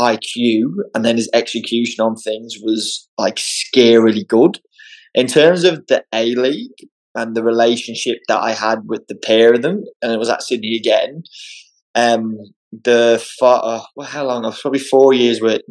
[0.00, 4.58] IQ and then his execution on things was like scarily good.
[5.14, 9.54] In terms of the A League and the relationship that I had with the pair
[9.54, 11.22] of them, and it was at Sydney again.
[11.94, 12.36] Um,
[12.72, 14.44] the uh, well, how long?
[14.44, 15.62] I was probably four years with,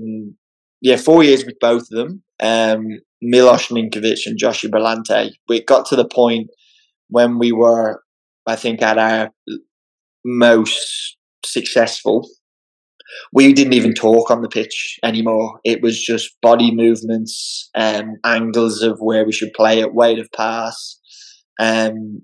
[0.81, 2.23] yeah, four years with both of them.
[2.41, 2.87] Um,
[3.21, 5.31] Milos Ninkovic and Joshi Brillante.
[5.49, 6.49] We got to the point
[7.13, 8.01] when we were,
[8.45, 9.31] I think, at our
[10.25, 12.27] most successful
[13.31, 15.59] we didn't even talk on the pitch anymore.
[15.63, 20.31] It was just body movements, um, angles of where we should play it, weight of
[20.35, 20.99] pass.
[21.59, 22.23] Um,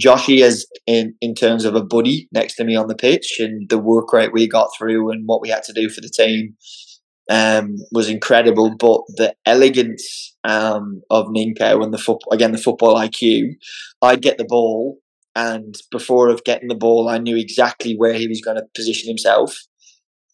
[0.00, 3.68] Joshy is in in terms of a buddy next to me on the pitch, and
[3.68, 6.54] the work rate we got through and what we had to do for the team
[7.30, 8.76] um, was incredible.
[8.76, 13.50] But the elegance um, of Ninko and the football again the football IQ,
[14.02, 14.98] I'd get the ball.
[15.34, 19.08] And before of getting the ball, I knew exactly where he was going to position
[19.08, 19.54] himself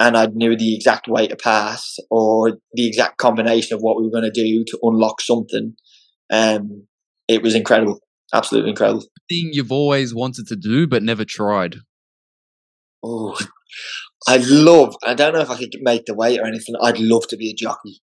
[0.03, 4.05] and I knew the exact way to pass or the exact combination of what we
[4.05, 5.75] were going to do to unlock something.
[6.29, 6.89] Um,
[7.29, 8.01] it was incredible,
[8.35, 9.05] absolutely incredible.
[9.29, 11.77] Thing you've always wanted to do but never tried.
[13.05, 13.39] Oh,
[14.29, 14.95] I'd love.
[15.03, 16.75] I don't know if I could make the weight or anything.
[16.81, 18.01] I'd love to be a jockey.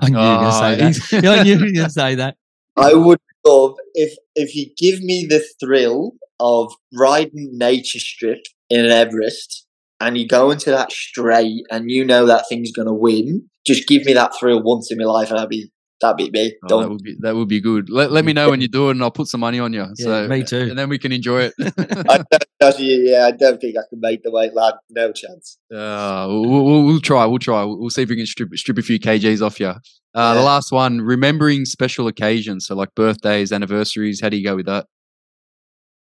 [0.00, 1.24] I knew you were going to say that.
[1.38, 2.36] I knew you were going to say that.
[2.76, 8.84] I would love if if you give me the thrill of riding nature strip in
[8.84, 9.66] an Everest
[10.00, 13.86] and you go into that straight and you know that thing's going to win, just
[13.86, 15.70] give me that thrill once in my life and I'll be
[16.00, 16.54] that'd be me.
[16.70, 17.90] Oh, that would be that would be good.
[17.90, 19.86] Let, let me know when you do it, and I'll put some money on you.
[19.94, 21.54] So yeah, me too, and then we can enjoy it.
[21.60, 22.24] I
[22.60, 24.74] don't, yeah, I don't think I can make the weight, lad.
[24.90, 25.58] No chance.
[25.72, 27.24] Uh, we'll, we'll, we'll try.
[27.26, 27.64] We'll try.
[27.64, 29.68] We'll see if we can strip strip a few kgs off you.
[29.68, 29.78] Uh,
[30.14, 30.34] yeah.
[30.34, 34.20] The last one, remembering special occasions, so like birthdays, anniversaries.
[34.20, 34.86] How do you go with that?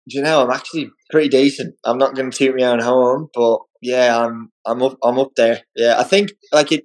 [0.09, 1.74] Do you know I'm actually pretty decent.
[1.85, 5.35] I'm not going to toot my own home, but yeah, I'm I'm up I'm up
[5.37, 5.61] there.
[5.76, 6.85] Yeah, I think like it.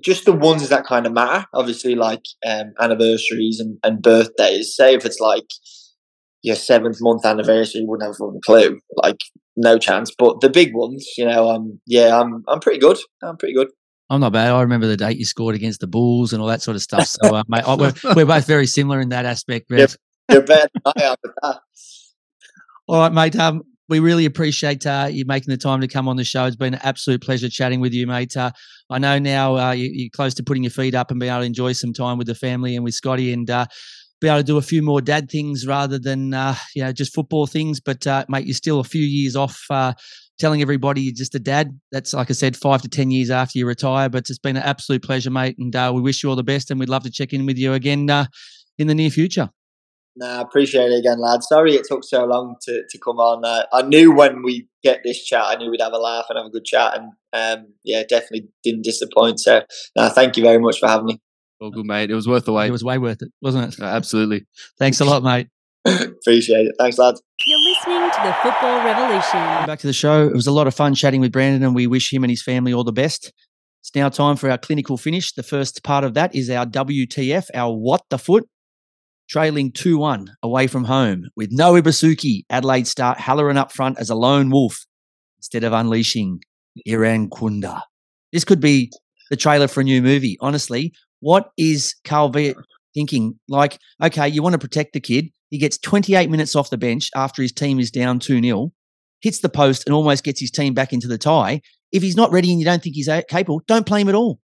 [0.00, 4.74] Just the ones that kind of matter, obviously, like um, anniversaries and, and birthdays.
[4.74, 5.46] Say if it's like
[6.42, 8.80] your seventh month anniversary, you wouldn't have a clue.
[9.02, 9.20] Like
[9.56, 10.12] no chance.
[10.16, 12.98] But the big ones, you know, um, yeah, I'm I'm pretty good.
[13.22, 13.68] I'm pretty good.
[14.08, 14.52] I'm not bad.
[14.52, 17.06] I remember the date you scored against the Bulls and all that sort of stuff.
[17.06, 19.66] So, uh, mate, we're, we're both very similar in that aspect.
[19.68, 19.90] Yep.
[20.30, 21.60] You're better I am with that.
[22.88, 23.36] All right, mate.
[23.36, 26.44] Um, we really appreciate uh, you making the time to come on the show.
[26.46, 28.36] It's been an absolute pleasure chatting with you, mate.
[28.36, 28.50] Uh,
[28.90, 31.40] I know now uh, you, are close to putting your feet up and being able
[31.40, 33.66] to enjoy some time with the family and with Scotty and uh,
[34.20, 37.14] be able to do a few more dad things rather than uh, you know just
[37.14, 37.80] football things.
[37.80, 39.66] But uh, mate, you're still a few years off.
[40.38, 41.78] telling everybody you're just a dad.
[41.92, 44.08] That's like I said, five to ten years after you retire.
[44.08, 46.70] But it's been an absolute pleasure, mate, and we wish you all the best.
[46.70, 48.08] And we'd love to check in with you again
[48.78, 49.50] in the near future.
[50.18, 51.42] No, I appreciate it again, lad.
[51.42, 53.44] Sorry it took so long to, to come on.
[53.44, 56.38] Uh, I knew when we get this chat, I knew we'd have a laugh and
[56.38, 59.40] have a good chat, and um, yeah, definitely didn't disappoint.
[59.40, 59.62] So,
[59.94, 61.20] no, thank you very much for having me.
[61.60, 62.10] All good, mate.
[62.10, 62.68] It was worth the wait.
[62.68, 63.80] It was way worth it, wasn't it?
[63.80, 64.46] Uh, absolutely.
[64.78, 65.48] Thanks a lot, mate.
[65.84, 66.74] appreciate it.
[66.78, 67.22] Thanks, lads.
[67.46, 69.66] You're listening to the Football Revolution.
[69.66, 70.26] Back to the show.
[70.26, 72.42] It was a lot of fun chatting with Brandon, and we wish him and his
[72.42, 73.32] family all the best.
[73.82, 75.32] It's now time for our clinical finish.
[75.32, 78.48] The first part of that is our WTF, our What the Foot
[79.28, 82.44] trailing 2 1 away from home with no Ibusuki.
[82.50, 84.84] Adelaide start Halloran up front as a lone wolf
[85.38, 86.40] instead of unleashing
[86.86, 87.82] Irankunda.
[88.32, 88.92] This could be
[89.30, 90.36] the trailer for a new movie.
[90.40, 92.54] Honestly, what is Carl Veart
[92.94, 93.38] thinking?
[93.48, 95.30] Like, okay, you want to protect the kid.
[95.50, 98.72] He gets 28 minutes off the bench after his team is down 2 0,
[99.20, 101.60] hits the post and almost gets his team back into the tie.
[101.92, 104.40] If he's not ready and you don't think he's capable, don't play him at all.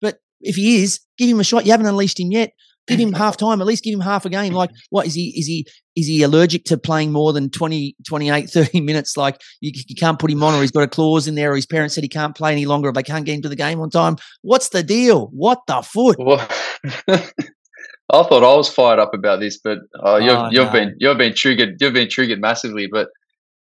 [0.00, 1.64] But if he is, give him a shot.
[1.64, 2.52] You haven't unleashed him yet
[2.88, 5.28] give him half time at least give him half a game like what is he
[5.38, 9.72] is he is he allergic to playing more than 20 28 30 minutes like you,
[9.74, 11.94] you can't put him on or he's got a clause in there or his parents
[11.94, 14.16] said he can't play any longer or they can't get into the game on time
[14.42, 16.46] what's the deal what the foot well,
[18.12, 20.72] I thought I was fired up about this, but uh, you've, oh, you've no.
[20.72, 22.86] been you've been triggered you've been triggered massively.
[22.86, 23.08] But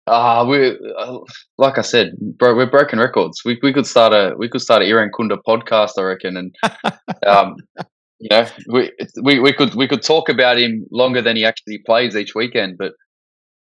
[0.08, 1.20] uh, we uh,
[1.58, 3.42] like I said, bro, we're broken records.
[3.44, 6.56] We we could start a we could start a Irankunda podcast, I reckon, and
[7.28, 7.58] um,
[8.20, 8.92] you know, we,
[9.24, 12.78] we we could we could talk about him longer than he actually plays each weekend.
[12.78, 12.94] But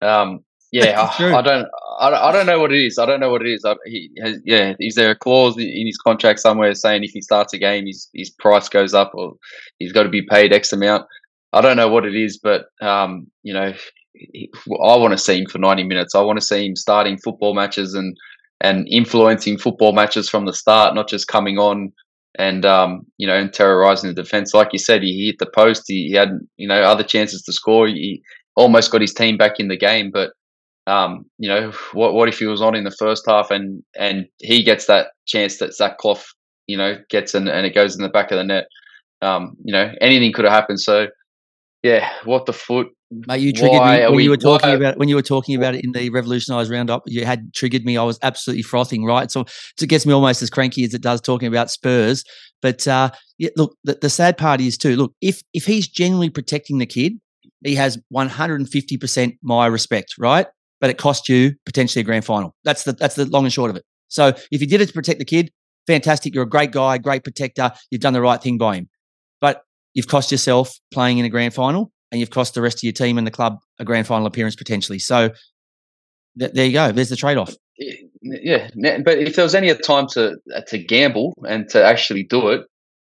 [0.07, 0.41] um,
[0.73, 1.01] Yeah,
[1.31, 1.69] I, I don't,
[2.01, 2.99] I, I don't know what it is.
[2.99, 3.65] I don't know what it is.
[3.65, 7.23] I, he has, yeah, is there a clause in his contract somewhere saying if he
[7.23, 9.35] starts a game, his his price goes up, or
[9.79, 11.07] he's got to be paid X amount?
[11.53, 13.73] I don't know what it is, but um, you know,
[14.15, 16.15] he- I want to see him for ninety minutes.
[16.15, 18.17] I want to see him starting football matches and
[18.61, 21.93] and influencing football matches from the start, not just coming on
[22.39, 24.55] and um, you know and terrorizing the defense.
[24.55, 25.85] Like you said, he hit the post.
[25.87, 27.87] He, he had you know other chances to score.
[27.89, 28.23] He
[28.57, 30.33] almost got his team back in the game, but
[30.87, 34.27] um, you know, what what if he was on in the first half and and
[34.41, 36.23] he gets that chance that Zach Clough,
[36.67, 38.67] you know, gets and, and it goes in the back of the net.
[39.23, 40.81] Um, you know, anything could have happened.
[40.81, 41.09] So
[41.83, 42.89] yeah, what the foot.
[43.11, 45.55] Mate, you triggered Why me when we- you were talking about when you were talking
[45.55, 47.03] about it in the revolutionised roundup.
[47.07, 47.97] You had triggered me.
[47.97, 49.05] I was absolutely frothing.
[49.05, 49.45] Right, so
[49.81, 52.25] it gets me almost as cranky as it does talking about Spurs.
[52.63, 54.97] But uh, yeah, look, the, the sad part is too.
[54.97, 57.13] Look, if if he's genuinely protecting the kid,
[57.65, 60.15] he has one hundred and fifty percent my respect.
[60.19, 60.47] Right,
[60.81, 62.57] but it cost you potentially a grand final.
[62.65, 63.85] That's the that's the long and short of it.
[64.09, 65.53] So if you did it to protect the kid,
[65.87, 66.35] fantastic.
[66.35, 67.71] You're a great guy, great protector.
[67.93, 68.89] You've done the right thing by him.
[69.41, 69.63] But
[69.95, 72.93] you've cost yourself playing in a grand final, and you've cost the rest of your
[72.93, 74.99] team and the club a grand final appearance potentially.
[74.99, 75.31] So
[76.39, 76.93] th- there you go.
[76.93, 77.55] There's the trade off.
[78.23, 82.49] Yeah, but if there was any time to uh, to gamble and to actually do
[82.49, 82.63] it,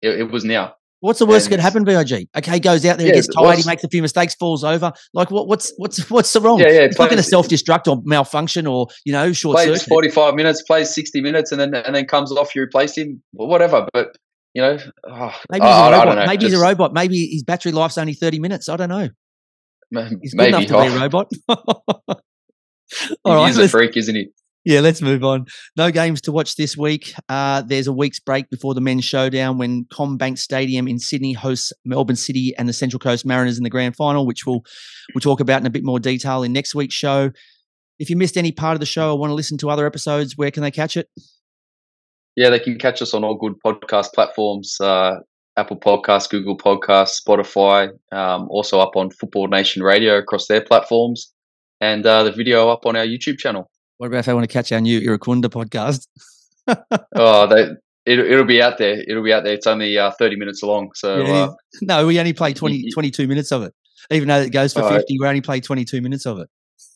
[0.01, 0.73] it, it was now.
[1.01, 2.27] What's the worst that could happen, Vig?
[2.35, 4.65] Okay, he goes out there, he Yeah, gets tired, he makes a few mistakes, falls
[4.65, 4.91] over.
[5.13, 5.47] Like what?
[5.47, 6.59] What's what's what's the wrong?
[6.59, 6.81] Yeah, yeah.
[6.81, 10.35] It's not going to self destruct or malfunction or you know short plays forty five
[10.35, 12.53] minutes, plays sixty minutes, and then and then comes off.
[12.53, 13.87] You replace him, or whatever.
[13.93, 14.17] But
[14.53, 14.77] you know,
[15.07, 16.27] oh, Maybe he's a I- I robot.
[16.27, 16.93] Maybe he's a robot.
[16.93, 18.69] Maybe his battery life's only thirty minutes.
[18.69, 19.09] I don't know.
[19.91, 21.31] He's good Maybe enough to be a oh, robot.
[23.25, 24.29] All right, is a freak, isn't he?
[24.65, 25.45] Yeah, let's move on.
[25.77, 27.13] No games to watch this week.
[27.29, 31.71] Uh, there's a week's break before the men's showdown when CommBank Stadium in Sydney hosts
[31.85, 34.61] Melbourne City and the Central Coast Mariners in the grand final, which we'll
[35.13, 37.31] we'll talk about in a bit more detail in next week's show.
[37.99, 40.37] If you missed any part of the show or want to listen to other episodes,
[40.37, 41.07] where can they catch it?
[42.39, 45.15] Yeah, they can catch us on all good podcast platforms: uh,
[45.57, 47.89] Apple Podcasts, Google Podcasts, Spotify.
[48.13, 51.33] Um, also up on Football Nation Radio across their platforms,
[51.81, 53.69] and uh, the video up on our YouTube channel.
[53.97, 56.07] What about if they want to catch our new Iracunda podcast?
[57.15, 57.63] Oh, they.
[58.05, 59.03] It, it'll be out there.
[59.05, 59.55] It'll be out there.
[59.55, 60.91] It's only uh, 30 minutes long.
[60.93, 61.53] So, Yeah, uh.
[61.81, 63.73] No, we only play 20, y- 22 minutes of it.
[64.11, 64.99] Even though it goes for All right.
[64.99, 66.49] 50, we only play 22 minutes of it.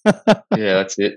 [0.56, 1.16] yeah, that's it.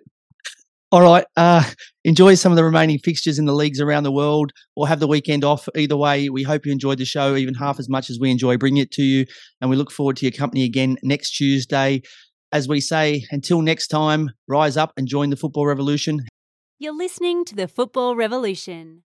[0.96, 1.26] All right.
[1.36, 1.62] Uh,
[2.04, 5.06] enjoy some of the remaining fixtures in the leagues around the world or have the
[5.06, 5.68] weekend off.
[5.76, 8.56] Either way, we hope you enjoyed the show even half as much as we enjoy
[8.56, 9.26] bringing it to you.
[9.60, 12.00] And we look forward to your company again next Tuesday.
[12.50, 16.24] As we say, until next time, rise up and join the football revolution.
[16.78, 19.02] You're listening to the Football Revolution.